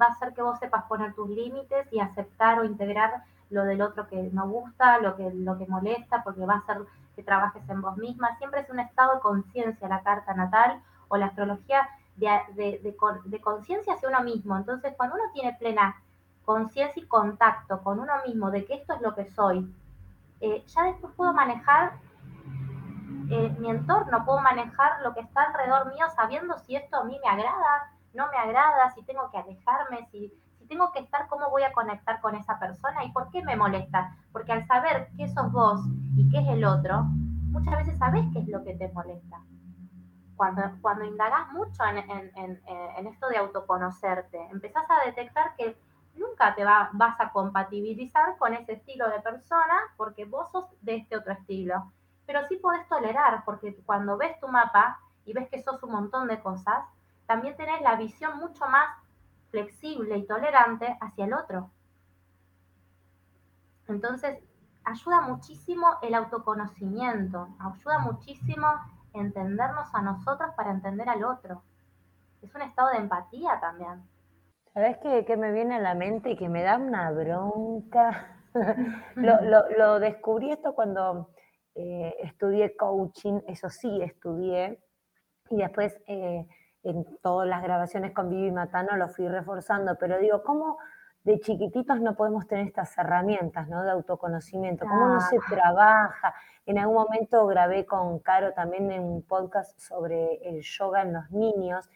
va 0.00 0.06
a 0.06 0.10
hacer 0.10 0.32
que 0.32 0.42
vos 0.42 0.58
sepas 0.60 0.84
poner 0.84 1.12
tus 1.14 1.28
límites 1.28 1.92
y 1.92 1.98
aceptar 1.98 2.60
o 2.60 2.64
integrar 2.64 3.24
lo 3.48 3.64
del 3.64 3.82
otro 3.82 4.06
que 4.06 4.30
no 4.32 4.48
gusta, 4.48 4.98
lo 4.98 5.16
que, 5.16 5.28
lo 5.32 5.58
que 5.58 5.66
molesta, 5.66 6.22
porque 6.22 6.46
va 6.46 6.54
a 6.54 6.58
hacer 6.58 6.78
que 7.16 7.24
trabajes 7.24 7.68
en 7.68 7.82
vos 7.82 7.96
misma. 7.96 8.36
Siempre 8.38 8.60
es 8.60 8.70
un 8.70 8.78
estado 8.78 9.16
de 9.16 9.20
conciencia 9.20 9.88
la 9.88 10.02
carta 10.02 10.34
natal 10.34 10.80
o 11.08 11.16
la 11.16 11.26
astrología 11.26 11.88
de, 12.20 12.80
de 13.24 13.40
conciencia 13.40 13.94
hacia 13.94 14.08
uno 14.08 14.22
mismo. 14.22 14.56
Entonces, 14.56 14.94
cuando 14.96 15.16
uno 15.16 15.24
tiene 15.32 15.56
plena 15.58 16.00
conciencia 16.44 17.02
y 17.02 17.06
contacto 17.06 17.82
con 17.82 18.00
uno 18.00 18.12
mismo 18.26 18.50
de 18.50 18.64
que 18.64 18.74
esto 18.74 18.94
es 18.94 19.00
lo 19.00 19.14
que 19.14 19.26
soy, 19.26 19.72
eh, 20.40 20.64
ya 20.66 20.84
después 20.84 21.12
puedo 21.16 21.32
manejar 21.32 21.92
eh, 23.30 23.54
mi 23.58 23.70
entorno, 23.70 24.24
puedo 24.24 24.40
manejar 24.40 25.02
lo 25.02 25.14
que 25.14 25.20
está 25.20 25.42
alrededor 25.42 25.94
mío 25.94 26.06
sabiendo 26.16 26.58
si 26.58 26.76
esto 26.76 26.96
a 26.96 27.04
mí 27.04 27.18
me 27.22 27.30
agrada, 27.30 27.92
no 28.14 28.26
me 28.28 28.36
agrada, 28.36 28.90
si 28.94 29.02
tengo 29.02 29.30
que 29.30 29.38
alejarme, 29.38 30.08
si, 30.10 30.32
si 30.58 30.66
tengo 30.66 30.90
que 30.92 31.00
estar, 31.00 31.28
cómo 31.28 31.50
voy 31.50 31.62
a 31.62 31.72
conectar 31.72 32.20
con 32.20 32.34
esa 32.34 32.58
persona 32.58 33.04
y 33.04 33.12
por 33.12 33.30
qué 33.30 33.42
me 33.44 33.54
molesta. 33.54 34.16
Porque 34.32 34.52
al 34.52 34.66
saber 34.66 35.08
qué 35.16 35.28
sos 35.28 35.52
vos 35.52 35.80
y 36.16 36.28
qué 36.30 36.38
es 36.38 36.48
el 36.48 36.64
otro, 36.64 37.04
muchas 37.04 37.76
veces 37.76 37.98
sabes 37.98 38.24
qué 38.32 38.40
es 38.40 38.48
lo 38.48 38.64
que 38.64 38.74
te 38.74 38.88
molesta. 38.92 39.40
Cuando, 40.40 40.62
cuando 40.80 41.04
indagas 41.04 41.52
mucho 41.52 41.84
en, 41.84 42.32
en, 42.34 43.06
esto 43.06 43.28
de 43.28 43.36
autoconocerte, 43.36 44.40
empezás 44.50 44.86
a 44.88 45.04
detectar 45.04 45.54
que 45.54 45.78
nunca 46.14 46.54
te 46.54 46.64
va, 46.64 46.88
vas 46.94 47.20
a 47.20 47.30
compatibilizar 47.30 48.38
con 48.38 48.54
ese 48.54 48.72
estilo 48.72 49.10
de 49.10 49.20
persona 49.20 49.78
porque 49.98 50.24
vos 50.24 50.50
sos 50.50 50.64
de 50.80 50.96
este 50.96 51.18
otro 51.18 51.34
estilo. 51.34 51.92
Pero 52.24 52.48
sí 52.48 52.56
podés 52.56 52.88
tolerar, 52.88 53.44
porque 53.44 53.76
cuando 53.84 54.16
ves 54.16 54.40
tu 54.40 54.48
mapa 54.48 54.98
y 55.26 55.34
ves 55.34 55.46
que 55.50 55.62
sos 55.62 55.82
un 55.82 55.92
montón 55.92 56.26
de 56.26 56.40
cosas, 56.40 56.86
también 57.26 57.54
tenés 57.58 57.82
la 57.82 57.96
visión 57.96 58.38
mucho 58.38 58.66
más 58.66 58.96
flexible 59.50 60.16
y 60.16 60.26
tolerante 60.26 60.96
hacia 61.02 61.26
el 61.26 61.34
otro. 61.34 61.70
Entonces, 63.88 64.38
ayuda 64.84 65.20
muchísimo 65.20 65.98
el 66.00 66.14
autoconocimiento, 66.14 67.46
ayuda 67.58 67.98
muchísimo 67.98 68.68
entendernos 69.14 69.94
a 69.94 70.02
nosotros 70.02 70.50
para 70.56 70.70
entender 70.70 71.08
al 71.08 71.24
otro. 71.24 71.62
Es 72.42 72.54
un 72.54 72.62
estado 72.62 72.90
de 72.90 72.98
empatía 72.98 73.58
también. 73.60 74.02
¿Sabes 74.72 74.98
qué, 74.98 75.36
me 75.36 75.52
viene 75.52 75.76
a 75.76 75.80
la 75.80 75.94
mente 75.94 76.30
y 76.30 76.36
que 76.36 76.48
me 76.48 76.62
da 76.62 76.76
una 76.76 77.10
bronca? 77.10 78.36
lo, 79.16 80.00
descubrí 80.00 80.52
esto 80.52 80.74
cuando 80.74 81.30
eh, 81.74 82.14
estudié 82.20 82.76
coaching, 82.76 83.40
eso 83.46 83.68
sí 83.68 84.00
estudié, 84.02 84.80
y 85.50 85.56
después 85.56 86.00
eh, 86.06 86.46
en 86.82 87.04
todas 87.22 87.48
las 87.48 87.62
grabaciones 87.62 88.12
con 88.12 88.30
Vivi 88.30 88.50
Matano 88.50 88.96
lo 88.96 89.08
fui 89.08 89.28
reforzando, 89.28 89.96
pero 89.98 90.18
digo, 90.18 90.42
¿cómo 90.42 90.78
de 91.24 91.38
chiquititos 91.40 92.00
no 92.00 92.14
podemos 92.14 92.46
tener 92.46 92.66
estas 92.66 92.96
herramientas 92.96 93.68
¿no? 93.68 93.82
de 93.82 93.90
autoconocimiento? 93.90 94.86
¿Cómo 94.86 95.08
no 95.08 95.20
se 95.20 95.38
trabaja? 95.48 96.34
En 96.66 96.78
algún 96.78 96.96
momento 96.96 97.46
grabé 97.46 97.84
con 97.84 98.18
Caro 98.20 98.52
también 98.52 98.90
en 98.90 99.02
un 99.02 99.22
podcast 99.22 99.78
sobre 99.78 100.36
el 100.48 100.62
yoga 100.62 101.02
en 101.02 101.12
los 101.12 101.30
niños 101.30 101.88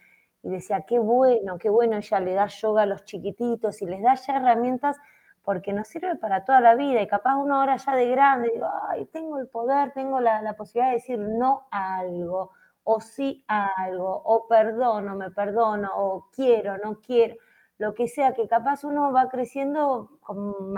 y 0.43 0.51
decía, 0.51 0.83
qué 0.87 0.99
bueno, 0.99 1.59
qué 1.59 1.71
bueno, 1.71 1.97
ella 1.97 2.21
le 2.21 2.35
da 2.35 2.47
yoga 2.47 2.83
a 2.83 2.87
los 2.87 3.05
chiquititos 3.05 3.81
y 3.81 3.87
les 3.87 4.03
da 4.03 4.15
ya 4.15 4.37
herramientas 4.37 4.99
porque 5.45 5.73
nos 5.73 5.89
sirve 5.89 6.17
para 6.17 6.45
toda 6.45 6.61
la 6.61 6.75
vida 6.75 7.03
y 7.03 7.07
capaz 7.07 7.37
una 7.37 7.61
hora 7.61 7.77
ya 7.77 7.95
de 7.95 8.09
grande, 8.09 8.51
digo, 8.53 8.67
ay, 8.89 9.05
tengo 9.07 9.39
el 9.39 9.47
poder, 9.49 9.93
tengo 9.93 10.21
la, 10.21 10.55
posibilidad 10.57 10.91
de 10.91 10.97
decir 10.97 11.19
no 11.19 11.67
a 11.71 11.99
algo, 11.99 12.53
o 12.83 13.01
sí 13.01 13.45
a 13.47 13.71
algo, 13.77 14.23
o 14.25 14.47
perdono, 14.49 15.15
me 15.15 15.31
perdono, 15.31 15.91
o 15.95 16.29
quiero, 16.35 16.79
no 16.79 16.99
quiero, 17.01 17.37
lo 17.79 17.95
que 17.95 18.09
sea, 18.09 18.35
que 18.35 18.47
capaz 18.49 18.85
uno 18.85 19.13
va 19.13 19.29
creciendo 19.29 20.19
con, 20.21 20.75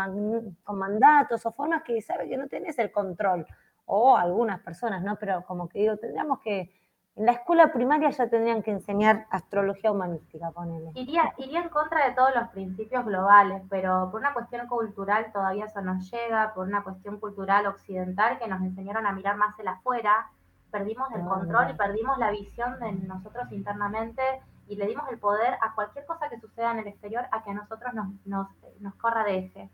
con 0.65 0.79
mandatos 0.79 1.45
o 1.45 1.53
formas 1.53 1.83
que 1.83 2.01
sabe 2.01 2.29
que 2.29 2.37
no 2.37 2.49
tenés 2.49 2.79
el 2.79 2.91
control, 2.91 3.47
o 3.87 4.17
algunas 4.17 4.61
personas, 4.61 5.03
¿no? 5.03 5.17
Pero 5.17 5.45
como 5.47 5.69
que 5.69 5.81
digo, 5.81 5.97
tendríamos 5.97 6.41
que 6.41 6.73
en 7.17 7.25
la 7.25 7.33
escuela 7.33 7.73
primaria 7.73 8.11
ya 8.11 8.29
tendrían 8.29 8.63
que 8.63 8.71
enseñar 8.71 9.27
astrología 9.31 9.91
humanística, 9.91 10.51
ponele. 10.51 10.91
Iría, 10.95 11.33
iría 11.39 11.63
en 11.63 11.71
contra 11.71 12.07
de 12.07 12.15
todos 12.15 12.35
los 12.35 12.49
principios 12.49 13.07
globales, 13.07 13.63
pero 13.71 14.11
por 14.11 14.21
una 14.21 14.35
cuestión 14.35 14.67
cultural 14.67 15.33
todavía 15.33 15.65
eso 15.65 15.81
nos 15.81 16.11
llega, 16.11 16.53
por 16.53 16.67
una 16.67 16.85
cuestión 16.85 17.19
cultural 17.19 17.67
occidental 17.67 18.39
que 18.39 18.49
nos 18.49 18.61
enseñaron 18.61 19.07
a 19.07 19.13
mirar 19.13 19.37
más 19.37 19.59
el 19.59 19.69
afuera, 19.69 20.31
perdimos 20.71 21.11
el 21.13 21.23
ah, 21.23 21.29
control 21.29 21.71
y 21.71 21.75
perdimos 21.75 22.19
la 22.19 22.31
visión 22.33 22.79
de 22.81 22.93
nosotros 22.93 23.51
internamente 23.51 24.23
y 24.69 24.77
le 24.77 24.87
dimos 24.87 25.09
el 25.11 25.19
poder 25.19 25.55
a 25.61 25.75
cualquier 25.75 26.07
cosa 26.07 26.29
que 26.29 26.41
suceda 26.41 26.73
en 26.73 26.81
el 26.81 26.89
exterior 26.89 27.27
a 27.31 27.43
que 27.43 27.51
a 27.51 27.55
nosotros 27.55 27.95
nos, 27.95 28.09
nos, 28.25 28.49
nos 28.81 28.95
corra 28.97 29.25
de 29.25 29.39
ese. 29.39 29.71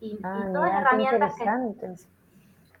Y, 0.00 0.18
ah, 0.22 0.48
todas 0.52 0.72
las 0.72 0.82
herramientas 0.82 1.34
que 1.34 1.44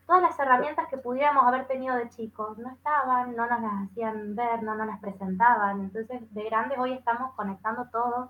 todas 0.06 0.22
las 0.22 0.38
herramientas 0.38 0.88
que 0.88 0.98
pudiéramos 0.98 1.44
haber 1.44 1.66
tenido 1.66 1.96
de 1.96 2.08
chicos 2.10 2.58
no 2.58 2.70
estaban, 2.70 3.34
no 3.34 3.46
nos 3.46 3.60
las 3.60 3.72
hacían 3.84 4.36
ver, 4.36 4.62
no 4.62 4.74
nos 4.74 4.86
las 4.86 5.00
presentaban. 5.00 5.80
Entonces, 5.80 6.22
de 6.34 6.44
grandes 6.44 6.78
hoy 6.78 6.92
estamos 6.92 7.32
conectando 7.34 7.86
todos, 7.90 8.28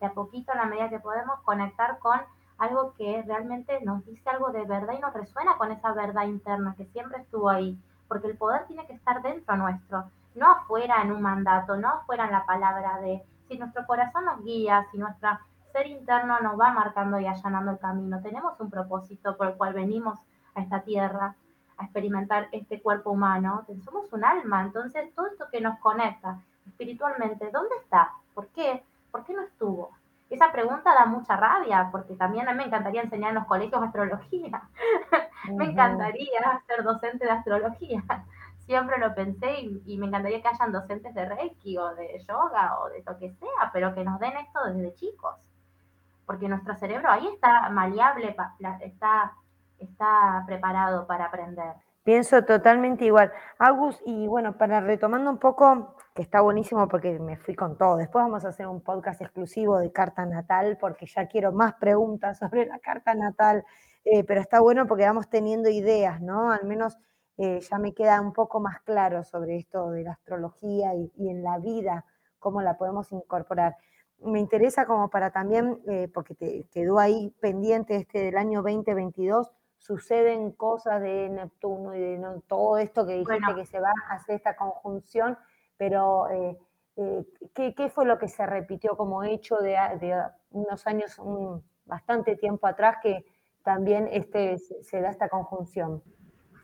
de 0.00 0.06
a 0.06 0.12
poquito, 0.12 0.52
en 0.52 0.58
la 0.58 0.66
medida 0.66 0.90
que 0.90 0.98
podemos, 0.98 1.40
conectar 1.40 1.98
con 1.98 2.20
algo 2.58 2.94
que 2.94 3.22
realmente 3.26 3.80
nos 3.84 4.04
dice 4.04 4.28
algo 4.28 4.50
de 4.50 4.64
verdad 4.64 4.94
y 4.96 5.00
nos 5.00 5.14
resuena 5.14 5.56
con 5.56 5.72
esa 5.72 5.92
verdad 5.92 6.24
interna 6.24 6.74
que 6.76 6.86
siempre 6.86 7.22
estuvo 7.22 7.48
ahí. 7.48 7.78
Porque 8.06 8.28
el 8.28 8.36
poder 8.36 8.66
tiene 8.66 8.86
que 8.86 8.92
estar 8.92 9.22
dentro 9.22 9.56
nuestro, 9.56 10.04
no 10.34 10.50
afuera 10.50 11.02
en 11.02 11.12
un 11.12 11.22
mandato, 11.22 11.76
no 11.76 11.88
afuera 11.88 12.26
en 12.26 12.32
la 12.32 12.44
palabra 12.44 12.98
de, 13.00 13.22
si 13.48 13.58
nuestro 13.58 13.86
corazón 13.86 14.24
nos 14.24 14.42
guía, 14.44 14.86
si 14.90 14.98
nuestro 14.98 15.30
ser 15.72 15.86
interno 15.86 16.40
nos 16.40 16.58
va 16.58 16.72
marcando 16.72 17.18
y 17.18 17.26
allanando 17.26 17.72
el 17.72 17.78
camino, 17.78 18.20
tenemos 18.22 18.58
un 18.60 18.70
propósito 18.70 19.36
por 19.36 19.48
el 19.48 19.54
cual 19.54 19.74
venimos 19.74 20.18
a 20.54 20.62
esta 20.62 20.82
tierra, 20.82 21.34
a 21.76 21.84
experimentar 21.84 22.48
este 22.52 22.80
cuerpo 22.80 23.10
humano, 23.10 23.66
somos 23.84 24.12
un 24.12 24.24
alma, 24.24 24.62
entonces 24.62 25.12
todo 25.14 25.26
esto 25.26 25.46
que 25.50 25.60
nos 25.60 25.78
conecta 25.80 26.38
espiritualmente, 26.66 27.50
¿dónde 27.50 27.74
está? 27.82 28.12
¿Por 28.34 28.48
qué? 28.48 28.84
¿Por 29.10 29.24
qué 29.24 29.34
no 29.34 29.42
estuvo? 29.42 29.90
Esa 30.30 30.50
pregunta 30.50 30.94
da 30.94 31.06
mucha 31.06 31.36
rabia, 31.36 31.88
porque 31.92 32.14
también 32.14 32.48
a 32.48 32.52
mí 32.52 32.58
me 32.58 32.64
encantaría 32.64 33.02
enseñar 33.02 33.30
en 33.30 33.36
los 33.36 33.46
colegios 33.46 33.82
astrología. 33.82 34.62
me 35.52 35.66
encantaría 35.66 36.62
ser 36.66 36.82
docente 36.82 37.24
de 37.24 37.30
astrología. 37.30 38.02
Siempre 38.66 38.98
lo 38.98 39.14
pensé 39.14 39.60
y, 39.60 39.98
me 39.98 40.06
encantaría 40.06 40.40
que 40.40 40.48
hayan 40.48 40.72
docentes 40.72 41.14
de 41.14 41.26
Reiki 41.26 41.76
o 41.76 41.94
de 41.94 42.18
yoga 42.26 42.78
o 42.80 42.88
de 42.88 43.02
lo 43.04 43.18
que 43.18 43.32
sea, 43.32 43.70
pero 43.72 43.94
que 43.94 44.04
nos 44.04 44.18
den 44.20 44.36
esto 44.36 44.64
desde 44.64 44.94
chicos. 44.94 45.36
Porque 46.24 46.48
nuestro 46.48 46.74
cerebro 46.76 47.10
ahí 47.10 47.26
está 47.26 47.68
maleable, 47.68 48.34
está 48.80 49.34
está 49.78 50.44
preparado 50.46 51.06
para 51.06 51.26
aprender. 51.26 51.74
Pienso 52.02 52.44
totalmente 52.44 53.06
igual. 53.06 53.32
Agus, 53.58 53.98
y 54.04 54.26
bueno, 54.26 54.58
para 54.58 54.80
retomando 54.80 55.30
un 55.30 55.38
poco, 55.38 55.96
que 56.14 56.22
está 56.22 56.42
buenísimo 56.42 56.86
porque 56.86 57.18
me 57.18 57.36
fui 57.38 57.54
con 57.54 57.78
todo. 57.78 57.96
Después 57.96 58.24
vamos 58.24 58.44
a 58.44 58.48
hacer 58.48 58.66
un 58.66 58.82
podcast 58.82 59.22
exclusivo 59.22 59.78
de 59.78 59.90
carta 59.90 60.26
natal 60.26 60.76
porque 60.78 61.06
ya 61.06 61.26
quiero 61.26 61.52
más 61.52 61.74
preguntas 61.74 62.38
sobre 62.38 62.66
la 62.66 62.78
carta 62.78 63.14
natal, 63.14 63.64
eh, 64.04 64.22
pero 64.22 64.40
está 64.40 64.60
bueno 64.60 64.86
porque 64.86 65.06
vamos 65.06 65.28
teniendo 65.30 65.70
ideas, 65.70 66.20
¿no? 66.20 66.52
Al 66.52 66.64
menos 66.66 66.98
eh, 67.36 67.60
ya 67.60 67.78
me 67.78 67.92
queda 67.92 68.20
un 68.20 68.32
poco 68.32 68.60
más 68.60 68.80
claro 68.82 69.24
sobre 69.24 69.56
esto 69.56 69.90
de 69.90 70.04
la 70.04 70.12
astrología 70.12 70.94
y, 70.94 71.10
en 71.28 71.42
la 71.42 71.58
vida, 71.58 72.04
cómo 72.38 72.62
la 72.62 72.76
podemos 72.76 73.10
incorporar. 73.12 73.76
Me 74.20 74.38
interesa 74.38 74.86
como 74.86 75.10
para 75.10 75.30
también, 75.30 75.80
eh, 75.88 76.08
porque 76.12 76.34
te 76.34 76.64
quedó 76.72 76.98
ahí 76.98 77.34
pendiente 77.40 77.96
este 77.96 78.20
del 78.20 78.36
año 78.36 78.62
2022, 78.62 79.50
suceden 79.78 80.52
cosas 80.52 81.02
de 81.02 81.28
Neptuno 81.28 81.94
y 81.94 82.00
de 82.00 82.42
todo 82.46 82.78
esto 82.78 83.06
que 83.06 83.18
dijiste 83.18 83.54
que 83.54 83.66
se 83.66 83.80
va 83.80 83.92
a 84.08 84.14
hacer 84.14 84.36
esta 84.36 84.56
conjunción, 84.56 85.36
pero 85.76 86.30
eh, 86.30 86.56
¿qué, 87.52 87.90
fue 87.92 88.06
lo 88.06 88.18
que 88.18 88.28
se 88.28 88.46
repitió 88.46 88.96
como 88.96 89.24
hecho 89.24 89.56
de, 89.56 89.76
unos 90.50 90.86
años, 90.86 91.18
un, 91.18 91.62
bastante 91.84 92.36
tiempo 92.36 92.66
atrás, 92.66 92.96
que 93.02 93.24
también 93.62 94.08
este, 94.10 94.58
se, 94.58 95.00
da 95.00 95.10
esta 95.10 95.28
conjunción? 95.28 96.02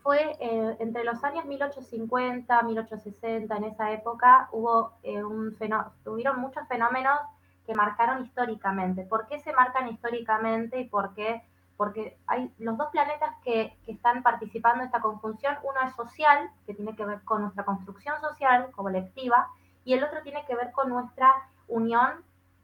Fue 0.03 0.37
eh, 0.39 0.77
entre 0.79 1.03
los 1.03 1.23
años 1.23 1.45
1850, 1.45 2.61
1860, 2.63 3.55
en 3.55 3.63
esa 3.65 3.91
época, 3.91 4.49
hubo 4.51 4.93
un 5.03 5.55
tuvieron 6.03 6.39
muchos 6.39 6.67
fenómenos 6.67 7.19
que 7.65 7.75
marcaron 7.75 8.23
históricamente. 8.25 9.03
¿Por 9.03 9.27
qué 9.27 9.39
se 9.39 9.53
marcan 9.53 9.87
históricamente 9.87 10.79
y 10.79 10.89
por 10.89 11.13
qué 11.13 11.43
porque 11.81 12.15
hay 12.27 12.53
los 12.59 12.77
dos 12.77 12.89
planetas 12.91 13.31
que, 13.43 13.75
están 13.87 14.21
participando 14.21 14.81
en 14.81 14.85
esta 14.85 15.01
conjunción, 15.01 15.55
uno 15.63 15.79
es 15.87 15.95
social, 15.95 16.51
que 16.67 16.75
tiene 16.75 16.95
que 16.95 17.03
ver 17.03 17.23
con 17.23 17.41
nuestra 17.41 17.65
construcción 17.65 18.21
social 18.21 18.69
colectiva, 18.69 19.47
y 19.83 19.93
el 19.93 20.03
otro 20.03 20.21
tiene 20.21 20.45
que 20.45 20.55
ver 20.55 20.71
con 20.73 20.89
nuestra 20.89 21.33
unión 21.67 22.23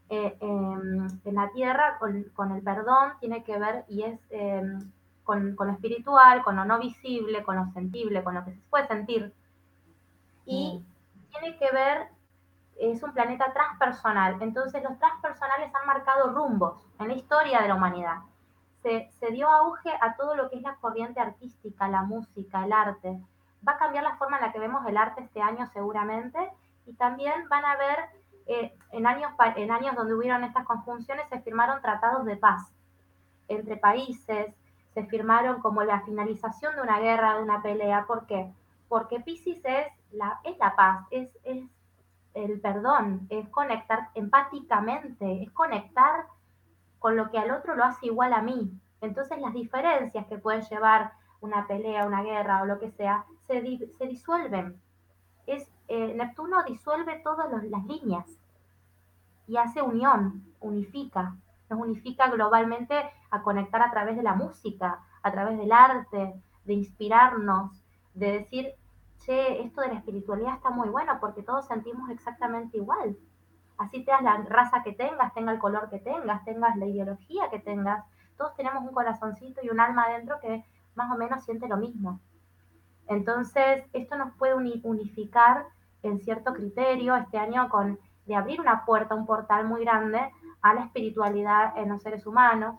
eh, 0.10 0.38
em, 0.40 1.08
en 1.26 1.34
la 1.34 1.50
Tierra, 1.50 1.98
con, 1.98 2.52
el 2.52 2.62
perdón, 2.62 3.14
tiene 3.20 3.44
que 3.44 3.58
ver 3.58 3.86
y 3.88 4.04
es 4.04 4.20
em, 4.30 4.92
con, 5.28 5.56
con, 5.58 5.68
lo 5.68 5.74
espiritual, 5.74 6.42
con 6.42 6.56
lo 6.56 6.64
no 6.64 6.80
visible, 6.80 7.44
con 7.44 7.58
lo 7.58 7.66
sensible, 7.74 8.24
con 8.24 8.34
lo 8.34 8.46
que 8.46 8.54
se 8.54 8.62
puede 8.70 8.88
sentir. 8.88 9.34
Y 10.46 10.80
mm. 10.80 11.30
tiene 11.32 11.58
que 11.58 11.70
ver, 11.72 12.08
es 12.80 13.04
un 13.04 13.12
planeta 13.12 13.52
transpersonal. 13.54 14.42
Entonces 14.42 14.82
los 14.82 14.98
transpersonales 14.98 15.70
han 15.76 15.86
marcado 15.86 16.32
rumbos 16.32 16.82
en 16.98 17.10
la 17.10 17.14
historia 17.14 17.62
de 17.62 17.68
la 17.68 17.76
humanidad. 17.76 18.20
Se, 18.82 19.12
se 19.20 19.32
dio 19.32 19.50
auge 19.50 19.92
a 20.02 20.16
todo 20.16 20.34
lo 20.36 20.50
que 20.50 20.56
es 20.56 20.62
la 20.62 20.78
corriente 20.78 21.20
artística, 21.20 21.90
la 21.90 22.04
música, 22.04 22.64
el 22.64 22.72
arte. 22.72 23.20
Va 23.68 23.74
a 23.74 23.78
cambiar 23.78 24.06
la 24.06 24.16
forma 24.16 24.38
en 24.38 24.44
la 24.44 24.54
que 24.54 24.60
vemos 24.60 24.88
el 24.88 24.96
arte 24.96 25.24
este 25.24 25.42
año 25.42 25.68
seguramente 25.74 26.40
y 26.86 26.94
también 26.94 27.50
van 27.50 27.66
a 27.66 27.76
ver, 27.76 28.00
eh, 28.46 28.74
en, 28.94 29.06
años, 29.06 29.32
en 29.58 29.72
años 29.72 29.94
donde 29.94 30.14
hubieron 30.14 30.46
estas 30.46 30.66
conjunciones, 30.66 31.28
se 31.28 31.42
firmaron 31.42 31.82
tratados 31.82 32.26
de 32.26 32.38
paz 32.38 32.72
entre 33.50 33.78
países, 33.78 34.56
se 34.98 35.06
firmaron 35.06 35.62
como 35.62 35.84
la 35.84 36.02
finalización 36.02 36.76
de 36.76 36.82
una 36.82 37.00
guerra, 37.00 37.38
de 37.38 37.44
una 37.44 37.62
pelea. 37.62 38.06
¿Por 38.08 38.26
qué? 38.26 38.52
Porque 38.90 39.20
Pisces 39.20 39.64
es 39.64 39.88
la, 40.12 40.40
es 40.44 40.58
la 40.58 40.76
paz, 40.76 41.06
es, 41.12 41.30
es 41.44 41.64
el 42.34 42.60
perdón, 42.60 43.28
es 43.30 43.48
conectar 43.50 44.10
empáticamente, 44.16 45.44
es 45.44 45.52
conectar 45.52 46.26
con 46.98 47.16
lo 47.16 47.30
que 47.30 47.38
al 47.38 47.52
otro 47.52 47.76
lo 47.76 47.84
hace 47.84 48.08
igual 48.08 48.34
a 48.34 48.42
mí. 48.42 48.72
Entonces 49.00 49.40
las 49.40 49.54
diferencias 49.54 50.26
que 50.26 50.40
puede 50.40 50.64
llevar 50.64 51.12
una 51.42 51.68
pelea, 51.68 52.08
una 52.08 52.24
guerra 52.24 52.64
o 52.64 52.66
lo 52.66 52.80
que 52.80 52.90
sea, 52.90 53.24
se, 53.46 53.62
se 54.00 54.08
disuelven. 54.08 54.82
Es 55.46 55.70
eh, 55.90 56.16
Neptuno 56.16 56.64
disuelve 56.64 57.22
todas 57.24 57.52
las 57.66 57.86
líneas 57.86 58.26
y 59.46 59.58
hace 59.58 59.80
unión, 59.80 60.44
unifica, 60.60 61.36
nos 61.70 61.80
unifica 61.80 62.30
globalmente 62.30 62.96
a 63.30 63.42
conectar 63.42 63.82
a 63.82 63.92
través 63.92 64.16
de 64.16 64.24
la 64.24 64.34
música, 64.34 65.04
a 65.22 65.32
través 65.32 65.58
del 65.58 65.72
arte, 65.72 66.42
de 66.66 66.74
inspirarnos, 66.74 67.84
de 68.14 68.32
decir, 68.32 68.74
che, 69.26 69.62
esto 69.62 69.82
de 69.82 69.90
la 69.90 69.96
espiritualidad 69.96 70.56
está 70.56 70.70
muy 70.70 70.90
bueno 70.90 71.18
porque 71.20 71.44
todos 71.44 71.68
sentimos 71.68 72.10
exactamente 72.10 72.78
igual. 72.78 73.18
Así 73.78 74.04
tengas 74.04 74.24
la 74.24 74.38
raza 74.38 74.84
que 74.84 74.94
tengas, 74.94 75.34
tenga 75.34 75.52
el 75.52 75.60
color 75.60 75.90
que 75.90 76.00
tengas, 76.00 76.44
tengas 76.46 76.76
la 76.78 76.86
ideología 76.86 77.50
que 77.50 77.60
tengas, 77.60 78.04
todos 78.38 78.56
tenemos 78.56 78.84
un 78.84 78.94
corazoncito 78.94 79.62
y 79.64 79.70
un 79.70 79.80
alma 79.80 80.04
adentro 80.04 80.40
que 80.40 80.66
más 80.96 81.12
o 81.12 81.18
menos 81.18 81.44
siente 81.44 81.68
lo 81.68 81.78
mismo. 81.78 82.20
Entonces, 83.08 83.86
esto 83.94 84.18
nos 84.18 84.34
puede 84.36 84.56
unificar 84.56 85.68
en 86.04 86.20
cierto 86.20 86.54
criterio 86.54 87.16
este 87.16 87.38
año 87.38 87.70
con 87.70 88.00
de 88.28 88.36
abrir 88.36 88.60
una 88.60 88.86
puerta, 88.86 89.16
un 89.16 89.26
portal 89.26 89.66
muy 89.66 89.82
grande 89.82 90.20
a 90.70 90.74
la 90.74 90.82
espiritualidad 90.86 91.78
en 91.78 91.90
los 91.90 92.02
seres 92.02 92.26
humanos, 92.26 92.76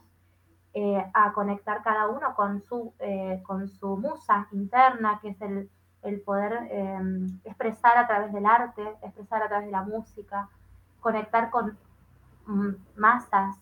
eh, 0.74 1.02
a 1.14 1.32
conectar 1.32 1.82
cada 1.82 2.08
uno 2.08 2.34
con 2.34 2.60
su, 2.62 2.92
eh, 2.98 3.42
con 3.46 3.68
su 3.68 3.96
musa 3.96 4.46
interna, 4.52 5.18
que 5.20 5.30
es 5.30 5.40
el, 5.40 5.70
el 6.02 6.20
poder 6.20 6.68
eh, 6.70 6.98
expresar 7.44 7.96
a 7.96 8.06
través 8.06 8.32
del 8.32 8.46
arte, 8.46 8.82
expresar 9.02 9.42
a 9.42 9.48
través 9.48 9.66
de 9.66 9.72
la 9.72 9.82
música, 9.82 10.48
conectar 11.00 11.50
con 11.50 11.78
mm, 12.46 12.74
masas. 12.96 13.56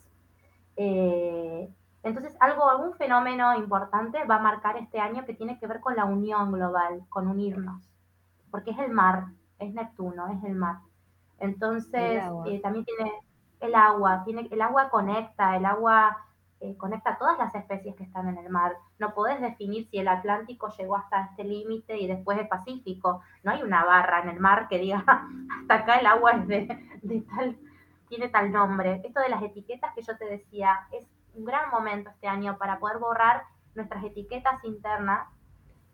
entonces, 0.77 2.37
algo, 2.41 2.69
algún 2.69 2.95
fenómeno 2.95 3.57
importante 3.57 4.25
va 4.25 4.37
a 4.37 4.41
marcar 4.41 4.77
este 4.77 5.01
año 5.01 5.25
que 5.25 5.35
tiene 5.35 5.59
que 5.59 5.67
ver 5.67 5.81
con 5.81 5.97
la 5.97 6.05
unión 6.05 6.53
global, 6.53 7.05
con 7.09 7.29
unirnos, 7.29 7.83
porque 8.51 8.73
es 8.73 8.79
el 8.79 8.91
mar, 8.93 9.27
es 9.59 9.73
Neptuno, 9.73 10.29
es 10.29 10.45
el 10.45 10.55
mar. 10.55 10.79
Entonces, 11.39 12.23
eh, 12.47 12.61
también 12.63 12.85
tiene 12.85 13.13
el 13.61 13.75
agua, 13.75 14.23
tiene, 14.25 14.49
el 14.51 14.61
agua 14.61 14.89
conecta, 14.91 15.57
el 15.57 15.65
agua 15.65 16.27
eh, 16.61 16.75
conecta 16.77 17.19
todas 17.19 17.37
las 17.39 17.55
especies 17.55 17.95
que 17.97 18.05
están 18.05 18.29
en 18.29 18.39
el 18.39 18.49
mar. 18.49 18.77
No 18.99 19.13
podés 19.15 19.41
definir 19.41 19.89
si 19.91 19.99
el 19.99 20.09
Atlántico 20.09 20.69
llegó 20.77 20.97
hasta 20.97 21.25
este 21.27 21.45
límite 21.45 21.99
y 21.99 22.07
después 22.07 22.39
el 22.39 22.49
Pacífico. 22.49 23.21
No 23.43 23.53
hay 23.53 23.63
una 23.63 23.85
barra 23.85 24.23
en 24.23 24.31
el 24.31 24.41
mar 24.41 24.67
que 24.69 24.79
diga, 24.79 25.05
hasta 25.61 25.75
acá 25.75 25.97
el 25.97 26.07
agua 26.07 26.33
es 26.33 26.49
de, 26.49 27.25
tal, 27.29 27.59
tiene 28.09 28.29
tal 28.29 28.51
nombre. 28.53 29.03
Esto 29.05 29.21
de 29.21 29.29
las 29.29 29.43
etiquetas 29.43 29.95
que 29.95 30.03
yo 30.03 30.17
te 30.17 30.25
decía, 30.25 30.89
es 30.93 31.07
un 31.35 31.45
gran 31.45 31.71
momento 31.71 32.11
este 32.11 32.27
año 32.27 32.57
para 32.57 32.79
poder 32.79 32.99
borrar 32.99 33.45
nuestras 33.75 34.03
etiquetas 34.05 34.65
internas 34.65 35.29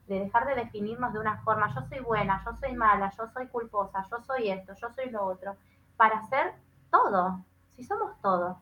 de 0.06 0.20
dejar 0.20 0.46
de 0.46 0.54
definirnos 0.54 1.12
de 1.12 1.18
una 1.18 1.38
forma, 1.42 1.72
yo 1.74 1.82
soy 1.82 2.00
buena, 2.00 2.42
yo 2.44 2.52
soy 2.56 2.74
mala, 2.74 3.10
yo 3.16 3.26
soy 3.28 3.46
culposa, 3.48 4.04
yo 4.10 4.20
soy 4.20 4.50
esto, 4.50 4.74
yo 4.74 4.90
soy 4.90 5.10
lo 5.10 5.24
otro, 5.24 5.56
para 5.96 6.22
ser 6.24 6.54
todo, 6.90 7.44
si 7.76 7.84
somos 7.84 8.20
todo. 8.20 8.60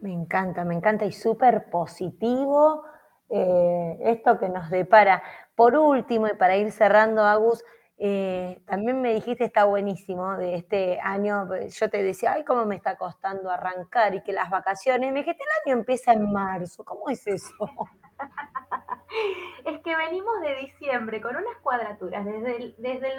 Me 0.00 0.12
encanta, 0.12 0.64
me 0.64 0.74
encanta 0.74 1.04
y 1.04 1.12
súper 1.12 1.70
positivo 1.70 2.84
eh, 3.28 3.98
esto 4.00 4.38
que 4.38 4.48
nos 4.48 4.68
depara. 4.68 5.22
Por 5.54 5.76
último, 5.76 6.26
y 6.26 6.34
para 6.34 6.56
ir 6.56 6.72
cerrando, 6.72 7.24
Agus, 7.24 7.64
eh, 7.98 8.60
también 8.66 9.00
me 9.00 9.14
dijiste, 9.14 9.44
está 9.44 9.64
buenísimo, 9.64 10.36
de 10.36 10.56
este 10.56 10.98
año, 11.00 11.48
yo 11.68 11.88
te 11.88 12.02
decía, 12.02 12.32
ay, 12.32 12.44
cómo 12.44 12.64
me 12.66 12.74
está 12.74 12.96
costando 12.96 13.48
arrancar 13.48 14.14
y 14.14 14.22
que 14.22 14.32
las 14.32 14.50
vacaciones, 14.50 15.12
me 15.12 15.20
dijiste, 15.20 15.42
el 15.42 15.70
año 15.70 15.78
empieza 15.80 16.12
en 16.12 16.32
marzo, 16.32 16.84
¿cómo 16.84 17.08
es 17.10 17.24
eso? 17.26 17.54
es 19.64 19.80
que 19.82 19.96
venimos 19.96 20.40
de 20.40 20.56
diciembre 20.56 21.20
con 21.20 21.36
unas 21.36 21.56
cuadraturas 21.62 22.24
desde 22.24 22.56
el, 22.56 22.74
desde 22.78 23.12
el 23.12 23.16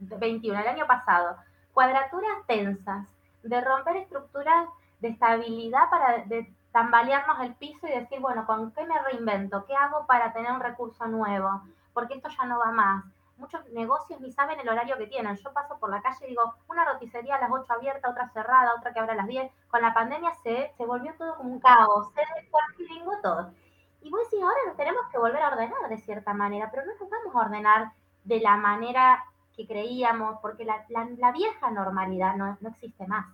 2021, 0.00 0.60
el 0.60 0.66
año 0.66 0.86
pasado, 0.86 1.36
cuadraturas 1.72 2.44
tensas, 2.48 3.06
de 3.44 3.60
romper 3.60 3.96
estructuras 3.96 4.68
de 5.00 5.08
estabilidad 5.08 5.90
para 5.90 6.24
de 6.24 6.52
tambalearnos 6.72 7.40
el 7.40 7.54
piso 7.54 7.86
y 7.86 7.90
decir, 7.90 8.18
bueno, 8.20 8.46
¿con 8.46 8.72
qué 8.72 8.84
me 8.84 9.00
reinvento? 9.02 9.64
¿Qué 9.64 9.76
hago 9.76 10.06
para 10.06 10.32
tener 10.32 10.50
un 10.50 10.60
recurso 10.60 11.06
nuevo? 11.06 11.62
Porque 11.92 12.14
esto 12.14 12.28
ya 12.36 12.46
no 12.46 12.58
va 12.58 12.72
más. 12.72 13.04
Muchos 13.36 13.64
negocios 13.70 14.20
ni 14.20 14.32
saben 14.32 14.58
el 14.58 14.68
horario 14.68 14.96
que 14.98 15.06
tienen. 15.06 15.36
Yo 15.36 15.52
paso 15.52 15.78
por 15.78 15.90
la 15.90 16.02
calle 16.02 16.26
y 16.26 16.30
digo, 16.30 16.54
una 16.68 16.84
roticería 16.84 17.36
a 17.36 17.40
las 17.40 17.50
8 17.52 17.72
abierta, 17.72 18.10
otra 18.10 18.28
cerrada, 18.30 18.74
otra 18.76 18.92
que 18.92 18.98
abre 18.98 19.12
a 19.12 19.16
las 19.16 19.26
10. 19.26 19.52
Con 19.68 19.82
la 19.82 19.94
pandemia 19.94 20.32
se, 20.42 20.72
se 20.76 20.84
volvió 20.84 21.14
todo 21.16 21.36
como 21.36 21.52
un 21.52 21.60
caos, 21.60 22.08
se 22.14 22.22
descuartilingó 22.40 23.20
todo. 23.22 23.52
Y 24.02 24.10
vos 24.10 24.20
decís, 24.24 24.42
ahora 24.42 24.58
nos 24.66 24.76
tenemos 24.76 25.06
que 25.12 25.18
volver 25.18 25.42
a 25.42 25.48
ordenar 25.48 25.88
de 25.88 25.98
cierta 25.98 26.34
manera, 26.34 26.70
pero 26.70 26.84
no 26.86 26.92
nos 26.98 27.10
vamos 27.10 27.34
a 27.34 27.46
ordenar 27.46 27.92
de 28.24 28.40
la 28.40 28.56
manera 28.56 29.24
que 29.56 29.66
creíamos, 29.66 30.38
porque 30.40 30.64
la, 30.64 30.84
vieja 31.32 31.70
normalidad 31.70 32.36
no, 32.36 32.56
no, 32.60 32.68
existe 32.70 33.06
más. 33.06 33.26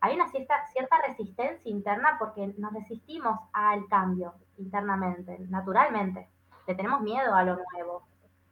Hay 0.00 0.14
una 0.14 0.28
cierta, 0.28 0.66
cierta 0.72 1.00
resistencia 1.06 1.70
interna 1.70 2.16
porque 2.18 2.54
nos 2.58 2.72
resistimos 2.72 3.38
al 3.52 3.86
cambio 3.88 4.34
internamente, 4.58 5.38
naturalmente. 5.48 6.28
Le 6.66 6.74
tenemos 6.74 7.00
miedo 7.00 7.34
a 7.34 7.42
lo 7.42 7.56
nuevo, 7.56 8.02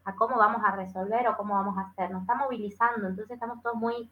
a 0.04 0.14
cómo 0.14 0.36
vamos 0.36 0.62
a 0.64 0.76
resolver 0.76 1.28
o 1.28 1.36
cómo 1.36 1.54
vamos 1.54 1.76
a 1.78 1.88
hacer. 1.88 2.10
Nos 2.10 2.22
está 2.22 2.34
movilizando, 2.34 3.08
entonces 3.08 3.30
estamos 3.34 3.62
todos 3.62 3.76
muy, 3.76 4.10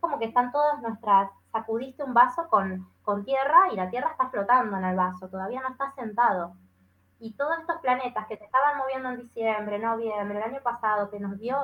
como 0.00 0.18
que 0.18 0.26
están 0.26 0.52
todas 0.52 0.80
nuestras 0.82 1.30
sacudiste 1.54 2.02
un 2.02 2.12
vaso 2.12 2.48
con, 2.48 2.88
con 3.02 3.24
tierra 3.24 3.72
y 3.72 3.76
la 3.76 3.88
tierra 3.88 4.10
está 4.10 4.28
flotando 4.28 4.76
en 4.76 4.84
el 4.84 4.96
vaso, 4.96 5.28
todavía 5.28 5.62
no 5.62 5.68
está 5.68 5.92
sentado. 5.92 6.56
Y 7.24 7.32
todos 7.32 7.58
estos 7.58 7.80
planetas 7.80 8.26
que 8.26 8.36
se 8.36 8.44
estaban 8.44 8.76
moviendo 8.76 9.08
en 9.08 9.16
diciembre, 9.16 9.78
noviembre, 9.78 10.36
el 10.36 10.44
año 10.44 10.60
pasado, 10.60 11.08
que 11.08 11.18
nos 11.18 11.38
dio, 11.38 11.56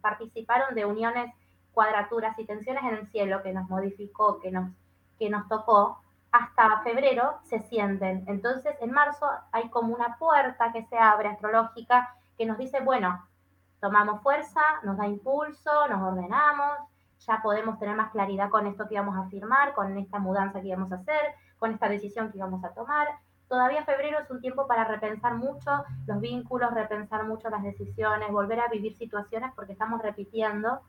participaron 0.00 0.74
de 0.74 0.84
uniones, 0.84 1.32
cuadraturas 1.72 2.36
y 2.40 2.44
tensiones 2.44 2.82
en 2.82 2.94
el 2.94 3.06
cielo, 3.06 3.40
que 3.40 3.52
nos 3.52 3.68
modificó, 3.68 4.40
que 4.40 4.50
nos, 4.50 4.68
que 5.16 5.30
nos 5.30 5.46
tocó, 5.46 6.00
hasta 6.32 6.80
febrero 6.82 7.38
se 7.44 7.60
sienten. 7.60 8.24
Entonces, 8.26 8.74
en 8.80 8.90
marzo 8.90 9.28
hay 9.52 9.68
como 9.68 9.94
una 9.94 10.16
puerta 10.18 10.72
que 10.72 10.84
se 10.86 10.98
abre 10.98 11.28
astrológica 11.28 12.12
que 12.36 12.44
nos 12.44 12.58
dice, 12.58 12.80
bueno, 12.80 13.24
tomamos 13.80 14.20
fuerza, 14.24 14.60
nos 14.82 14.96
da 14.96 15.06
impulso, 15.06 15.86
nos 15.86 16.02
ordenamos, 16.02 16.78
ya 17.20 17.40
podemos 17.44 17.78
tener 17.78 17.94
más 17.94 18.10
claridad 18.10 18.50
con 18.50 18.66
esto 18.66 18.88
que 18.88 18.94
íbamos 18.94 19.16
a 19.16 19.28
firmar, 19.28 19.72
con 19.72 19.96
esta 19.98 20.18
mudanza 20.18 20.60
que 20.60 20.66
íbamos 20.66 20.90
a 20.90 20.96
hacer, 20.96 21.36
con 21.60 21.70
esta 21.70 21.88
decisión 21.88 22.32
que 22.32 22.38
íbamos 22.38 22.64
a 22.64 22.70
tomar. 22.70 23.06
Todavía 23.48 23.84
febrero 23.84 24.18
es 24.18 24.30
un 24.30 24.40
tiempo 24.40 24.66
para 24.66 24.84
repensar 24.84 25.34
mucho 25.34 25.84
los 26.06 26.20
vínculos, 26.20 26.74
repensar 26.74 27.24
mucho 27.24 27.48
las 27.48 27.62
decisiones, 27.62 28.30
volver 28.30 28.60
a 28.60 28.68
vivir 28.68 28.96
situaciones 28.96 29.52
porque 29.54 29.72
estamos 29.72 30.02
repitiendo 30.02 30.80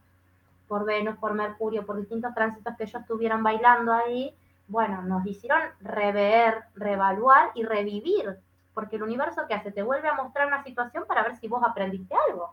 por 0.68 0.86
Venus, 0.86 1.18
por 1.18 1.34
Mercurio, 1.34 1.86
por 1.86 1.98
distintos 1.98 2.34
tránsitos 2.34 2.76
que 2.76 2.84
ellos 2.84 3.02
estuvieron 3.02 3.44
bailando 3.44 3.94
ahí. 3.94 4.34
Bueno, 4.68 5.02
nos 5.04 5.26
hicieron 5.26 5.62
rever, 5.80 6.64
reevaluar 6.76 7.52
y 7.54 7.64
revivir, 7.64 8.38
porque 8.74 8.98
el 8.98 9.04
universo 9.04 9.48
que 9.48 9.54
hace 9.54 9.72
te 9.72 9.84
vuelve 9.84 10.10
a 10.10 10.16
mostrar 10.16 10.48
una 10.48 10.64
situación 10.64 11.06
para 11.08 11.24
ver 11.24 11.38
si 11.38 11.48
vos 11.48 11.64
aprendiste 11.64 12.16
algo. 12.28 12.52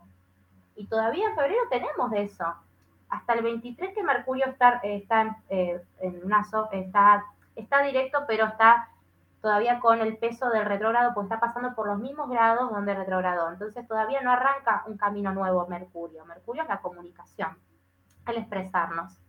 Y 0.77 0.87
todavía 0.87 1.29
en 1.29 1.35
febrero 1.35 1.63
tenemos 1.71 2.13
eso 2.13 2.55
hasta 3.09 3.35
el 3.35 3.43
23 3.43 3.95
que 3.95 4.03
Mercurio 4.03 4.47
está, 4.47 4.81
está 4.83 5.37
eh, 5.49 5.81
en 6.01 6.21
está, 6.73 7.25
está 7.55 7.83
directo, 7.83 8.25
pero 8.27 8.47
está 8.47 8.89
todavía 9.45 9.79
con 9.79 10.01
el 10.01 10.17
peso 10.17 10.49
del 10.49 10.65
retrógrado, 10.65 11.13
pues 11.13 11.27
está 11.27 11.39
pasando 11.39 11.75
por 11.75 11.87
los 11.87 11.99
mismos 11.99 12.31
grados 12.31 12.71
donde 12.71 12.95
retrogradó. 12.95 13.51
Entonces 13.51 13.87
todavía 13.87 14.23
no 14.23 14.33
arranca 14.33 14.85
un 14.87 14.97
camino 14.97 15.35
nuevo 15.35 15.67
Mercurio. 15.67 16.25
Mercurio 16.25 16.63
es 16.63 16.69
la 16.71 16.81
comunicación, 16.81 17.59
el 18.27 18.39
expresarnos. 18.39 19.21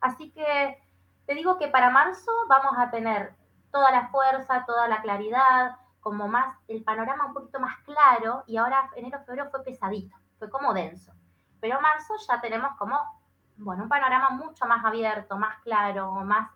Así 0.00 0.30
que 0.30 0.80
te 1.26 1.34
digo 1.34 1.58
que 1.58 1.66
para 1.66 1.90
marzo 1.90 2.30
vamos 2.48 2.74
a 2.78 2.92
tener 2.92 3.34
toda 3.72 3.90
la 3.90 4.10
fuerza, 4.10 4.64
toda 4.64 4.86
la 4.86 5.02
claridad, 5.02 5.76
como 5.98 6.28
más 6.28 6.56
el 6.68 6.84
panorama 6.84 7.26
un 7.26 7.34
poquito 7.34 7.58
más 7.58 7.76
claro 7.78 8.44
y 8.46 8.58
ahora 8.58 8.88
enero, 8.94 9.18
febrero 9.26 9.50
fue 9.50 9.64
pesadito, 9.64 10.16
fue 10.38 10.50
como 10.50 10.72
denso. 10.72 11.12
Pero 11.60 11.80
marzo 11.80 12.14
ya 12.28 12.40
tenemos 12.40 12.76
como, 12.78 12.96
bueno, 13.56 13.82
un 13.82 13.88
panorama 13.88 14.30
mucho 14.30 14.66
más 14.66 14.84
abierto, 14.84 15.36
más 15.36 15.58
claro, 15.62 16.12
más, 16.12 16.48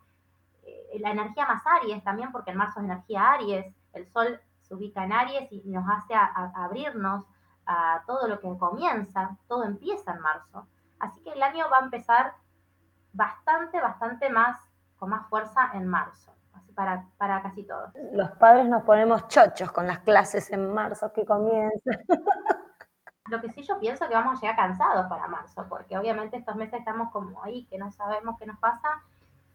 la 0.99 1.11
energía 1.11 1.47
más 1.47 1.63
Aries 1.67 2.03
también, 2.03 2.33
porque 2.33 2.51
en 2.51 2.59
marzo 2.59 2.81
es 2.81 2.87
energía 2.87 3.33
Aries, 3.33 3.67
el 3.93 4.07
sol 4.07 4.41
se 4.61 4.75
ubica 4.75 5.05
en 5.05 5.13
Aries 5.13 5.51
y 5.51 5.63
nos 5.67 5.85
hace 5.89 6.15
abrirnos 6.15 7.25
a 7.67 8.03
todo 8.07 8.27
lo 8.29 8.41
que 8.41 8.59
comienza, 8.59 9.37
todo 9.47 9.65
empieza 9.65 10.13
en 10.13 10.21
marzo. 10.21 10.67
Así 10.99 11.23
que 11.23 11.33
el 11.33 11.43
año 11.43 11.67
va 11.71 11.79
a 11.79 11.85
empezar 11.85 12.35
bastante, 13.13 13.81
bastante 13.81 14.31
más, 14.31 14.59
con 14.97 15.11
más 15.11 15.29
fuerza 15.29 15.71
en 15.75 15.87
marzo, 15.87 16.35
así 16.55 16.73
para, 16.73 17.07
para 17.19 17.43
casi 17.43 17.65
todos. 17.65 17.91
Los 18.13 18.31
padres 18.33 18.67
nos 18.67 18.83
ponemos 18.83 19.29
chochos 19.29 19.71
con 19.71 19.87
las 19.87 20.01
clases 20.01 20.51
en 20.51 20.73
marzo 20.73 21.13
que 21.13 21.25
comienzan. 21.25 21.99
Lo 23.31 23.41
que 23.43 23.51
sí 23.51 23.63
yo 23.63 23.79
pienso 23.79 24.09
que 24.09 24.15
vamos 24.15 24.39
a 24.39 24.41
llegar 24.41 24.57
cansados 24.57 25.07
para 25.07 25.29
marzo, 25.29 25.67
porque 25.69 25.99
obviamente 25.99 26.39
estos 26.39 26.57
meses 26.57 26.79
estamos 26.79 27.11
como 27.13 27.43
ahí, 27.45 27.67
que 27.67 27.77
no 27.77 27.91
sabemos 27.93 28.37
qué 28.39 28.47
nos 28.47 28.59
pasa, 28.59 29.03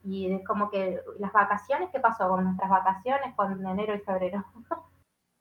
y 0.04 0.34
es 0.34 0.46
como 0.46 0.70
que 0.70 1.02
las 1.20 1.32
vacaciones, 1.32 1.90
¿qué 1.92 2.00
pasó 2.00 2.28
con 2.30 2.44
nuestras 2.44 2.70
vacaciones 2.70 3.36
con 3.36 3.66
enero 3.66 3.96
y 3.96 4.00
febrero? 4.00 4.44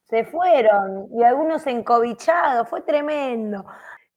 Se 0.05 0.25
fueron 0.25 1.07
y 1.11 1.23
algunos 1.23 1.65
encobichados, 1.67 2.69
fue 2.69 2.81
tremendo. 2.81 3.65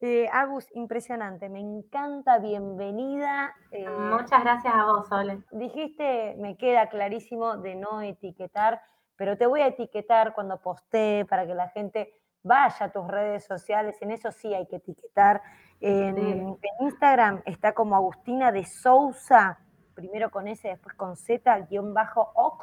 Eh, 0.00 0.28
Agus, 0.30 0.68
impresionante, 0.74 1.48
me 1.48 1.60
encanta, 1.60 2.38
bienvenida. 2.38 3.54
Eh, 3.70 3.88
Muchas 3.88 4.42
gracias 4.42 4.74
a 4.74 4.84
vos, 4.84 5.08
Sole. 5.08 5.42
Dijiste, 5.52 6.36
me 6.38 6.56
queda 6.58 6.88
clarísimo 6.90 7.56
de 7.56 7.76
no 7.76 8.02
etiquetar, 8.02 8.82
pero 9.16 9.38
te 9.38 9.46
voy 9.46 9.62
a 9.62 9.68
etiquetar 9.68 10.34
cuando 10.34 10.60
postee 10.60 11.24
para 11.24 11.46
que 11.46 11.54
la 11.54 11.70
gente 11.70 12.12
vaya 12.46 12.86
a 12.86 12.92
tus 12.92 13.06
redes 13.08 13.44
sociales, 13.44 13.96
en 14.00 14.12
eso 14.12 14.30
sí 14.30 14.54
hay 14.54 14.66
que 14.66 14.76
etiquetar. 14.76 15.42
En, 15.80 16.56
Instagram 16.80 17.42
está 17.44 17.72
como 17.72 17.96
Agustina 17.96 18.52
de 18.52 18.64
Sousa, 18.64 19.58
primero 19.96 20.30
con 20.30 20.46
S, 20.46 20.68
después 20.68 20.94
con 20.94 21.16
Z, 21.16 21.66
guion 21.68 21.92
bajo 21.92 22.30
OC. 22.34 22.62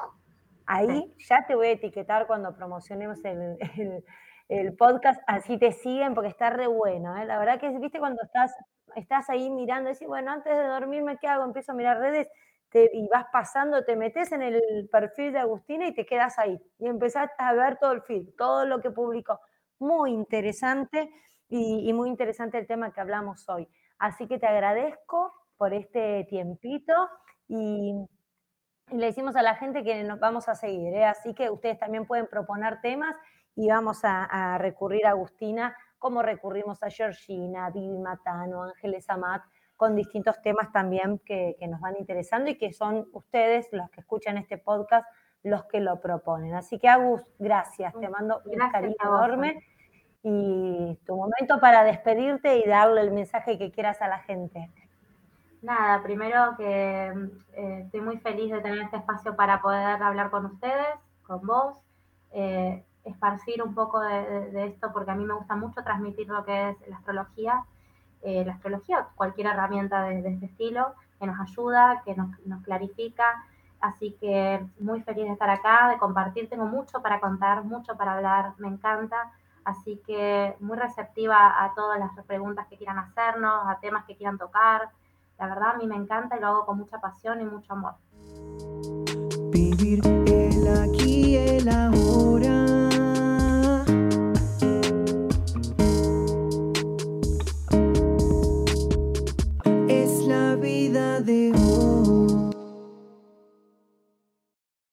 Ahí 0.65 1.13
ya 1.27 1.45
te 1.45 1.55
voy 1.55 1.67
a 1.67 1.71
etiquetar 1.71 2.25
cuando 2.25 2.55
promocionemos 2.55 3.19
el, 3.25 3.57
el 4.47 4.75
podcast, 4.77 5.21
así 5.27 5.57
te 5.57 5.73
siguen 5.73 6.13
porque 6.13 6.29
está 6.29 6.49
re 6.49 6.67
bueno. 6.67 7.17
¿eh? 7.17 7.25
La 7.25 7.37
verdad 7.37 7.59
que, 7.59 7.69
viste, 7.79 7.99
cuando 7.99 8.21
estás, 8.23 8.55
estás 8.95 9.29
ahí 9.29 9.49
mirando, 9.49 9.89
decís, 9.89 10.07
bueno, 10.07 10.31
antes 10.31 10.55
de 10.55 10.63
dormirme, 10.63 11.17
¿qué 11.17 11.27
hago? 11.27 11.43
Empiezo 11.43 11.73
a 11.73 11.75
mirar 11.75 11.99
redes 11.99 12.29
y 12.91 13.07
vas 13.07 13.25
pasando, 13.31 13.83
te 13.83 13.95
metes 13.95 14.31
en 14.31 14.41
el 14.41 14.89
perfil 14.91 15.33
de 15.33 15.39
Agustina 15.39 15.87
y 15.87 15.93
te 15.93 16.05
quedas 16.05 16.39
ahí. 16.39 16.59
Y 16.79 16.87
empezás 16.87 17.29
a 17.37 17.53
ver 17.53 17.77
todo 17.77 17.91
el 17.91 18.01
feed, 18.01 18.29
todo 18.37 18.65
lo 18.65 18.81
que 18.81 18.89
publicó. 18.89 19.39
Muy 19.79 20.11
interesante 20.11 21.11
y, 21.49 21.91
muy 21.93 22.09
interesante 22.09 22.57
el 22.57 22.65
tema 22.65 22.91
que 22.91 23.01
hablamos 23.01 23.47
hoy. 23.47 23.67
Así 23.99 24.27
que 24.27 24.39
te 24.39 24.47
agradezco 24.47 25.33
por 25.63 25.73
este 25.73 26.25
tiempito 26.25 26.91
y, 27.47 27.95
le 28.91 29.05
decimos 29.05 29.33
a 29.37 29.41
la 29.41 29.55
gente 29.55 29.81
que 29.81 30.03
nos 30.03 30.19
vamos 30.19 30.49
a 30.49 30.55
seguir. 30.55 30.93
¿eh? 30.93 31.05
Así 31.05 31.33
que 31.33 31.49
ustedes 31.49 31.79
también 31.79 32.05
pueden 32.05 32.27
proponer 32.27 32.81
temas 32.81 33.15
y 33.55 33.69
vamos 33.69 34.01
a, 34.03 34.57
recurrir 34.57 35.07
a 35.07 35.11
Agustina, 35.11 35.73
como 35.97 36.21
recurrimos 36.21 36.83
a 36.83 36.89
Georgina, 36.89 37.69
Vivi 37.69 37.97
Matano, 37.97 38.63
Ángeles 38.63 39.09
Amat, 39.09 39.41
con 39.77 39.95
distintos 39.95 40.41
temas 40.41 40.69
también 40.73 41.19
que, 41.19 41.55
nos 41.69 41.79
van 41.79 41.95
interesando 41.97 42.49
y 42.49 42.57
que 42.57 42.73
son 42.73 43.07
ustedes, 43.13 43.69
los 43.71 43.89
que 43.89 44.01
escuchan 44.01 44.37
este 44.37 44.57
podcast, 44.57 45.07
los 45.43 45.63
que 45.63 45.79
lo 45.79 46.01
proponen. 46.01 46.55
Así 46.55 46.77
que, 46.77 46.89
Agus, 46.89 47.21
gracias, 47.39 47.93
te 47.97 48.09
mando 48.09 48.41
un 48.43 48.69
cariño 48.69 48.95
enorme 48.99 49.63
y 50.23 50.99
tu 51.05 51.15
momento 51.15 51.61
para 51.61 51.85
despedirte 51.85 52.57
y 52.57 52.67
darle 52.67 52.99
el 52.99 53.11
mensaje 53.11 53.57
que 53.57 53.71
quieras 53.71 54.01
a 54.01 54.09
la 54.09 54.19
gente. 54.19 54.69
Nada, 55.63 56.03
primero 56.03 56.57
que 56.57 57.07
eh, 57.53 57.83
estoy 57.85 58.01
muy 58.01 58.17
feliz 58.17 58.51
de 58.51 58.59
tener 58.59 58.79
este 58.81 58.97
espacio 58.97 59.33
para 59.37 59.61
poder 59.61 60.03
hablar 60.03 60.29
con 60.29 60.45
ustedes, 60.45 60.93
con 61.25 61.47
vos. 61.47 61.77
Eh, 62.31 62.83
esparcir 63.05 63.63
un 63.63 63.73
poco 63.73 64.01
de, 64.01 64.65
esto, 64.67 64.91
porque 64.91 65.11
a 65.11 65.15
mí 65.15 65.23
me 65.23 65.33
gusta 65.33 65.55
mucho 65.55 65.81
transmitir 65.81 66.27
lo 66.27 66.43
que 66.43 66.71
es 66.71 66.87
la 66.89 66.97
astrología, 66.97 67.63
eh, 68.23 68.43
la 68.45 68.53
astrología, 68.53 69.07
cualquier 69.15 69.47
herramienta 69.47 70.03
de, 70.03 70.27
este 70.27 70.47
estilo, 70.47 70.95
que 71.17 71.27
nos 71.27 71.39
ayuda, 71.39 72.01
que 72.03 72.13
nos, 72.13 72.35
clarifica. 72.63 73.45
Así 73.79 74.17
que 74.19 74.65
muy 74.79 75.01
feliz 75.03 75.25
de 75.25 75.31
estar 75.31 75.49
acá, 75.49 75.87
de 75.87 75.97
compartir. 75.97 76.49
Tengo 76.49 76.65
mucho 76.65 77.01
para 77.01 77.21
contar, 77.21 77.63
mucho 77.63 77.95
para 77.95 78.15
hablar, 78.15 78.53
me 78.57 78.67
encanta. 78.67 79.31
Así 79.63 80.01
que 80.05 80.57
muy 80.59 80.77
receptiva 80.77 81.63
a 81.63 81.73
todas 81.73 81.97
las 81.99 82.11
preguntas 82.25 82.67
que 82.67 82.75
quieran 82.75 82.97
hacernos, 82.97 83.65
a 83.65 83.79
temas 83.79 84.03
que 84.03 84.17
quieran 84.17 84.37
tocar. 84.37 84.89
La 85.39 85.47
verdad 85.47 85.71
a 85.75 85.77
mí 85.77 85.87
me 85.87 85.95
encanta 85.95 86.37
y 86.37 86.39
lo 86.39 86.47
hago 86.47 86.65
con 86.65 86.77
mucha 86.77 86.99
pasión 86.99 87.41
y 87.41 87.45
mucho 87.45 87.73
amor. 87.73 87.95
Vivir 89.51 90.01
el 90.27 90.67
aquí 90.67 91.37
el 91.37 91.69
ahora. 91.69 92.22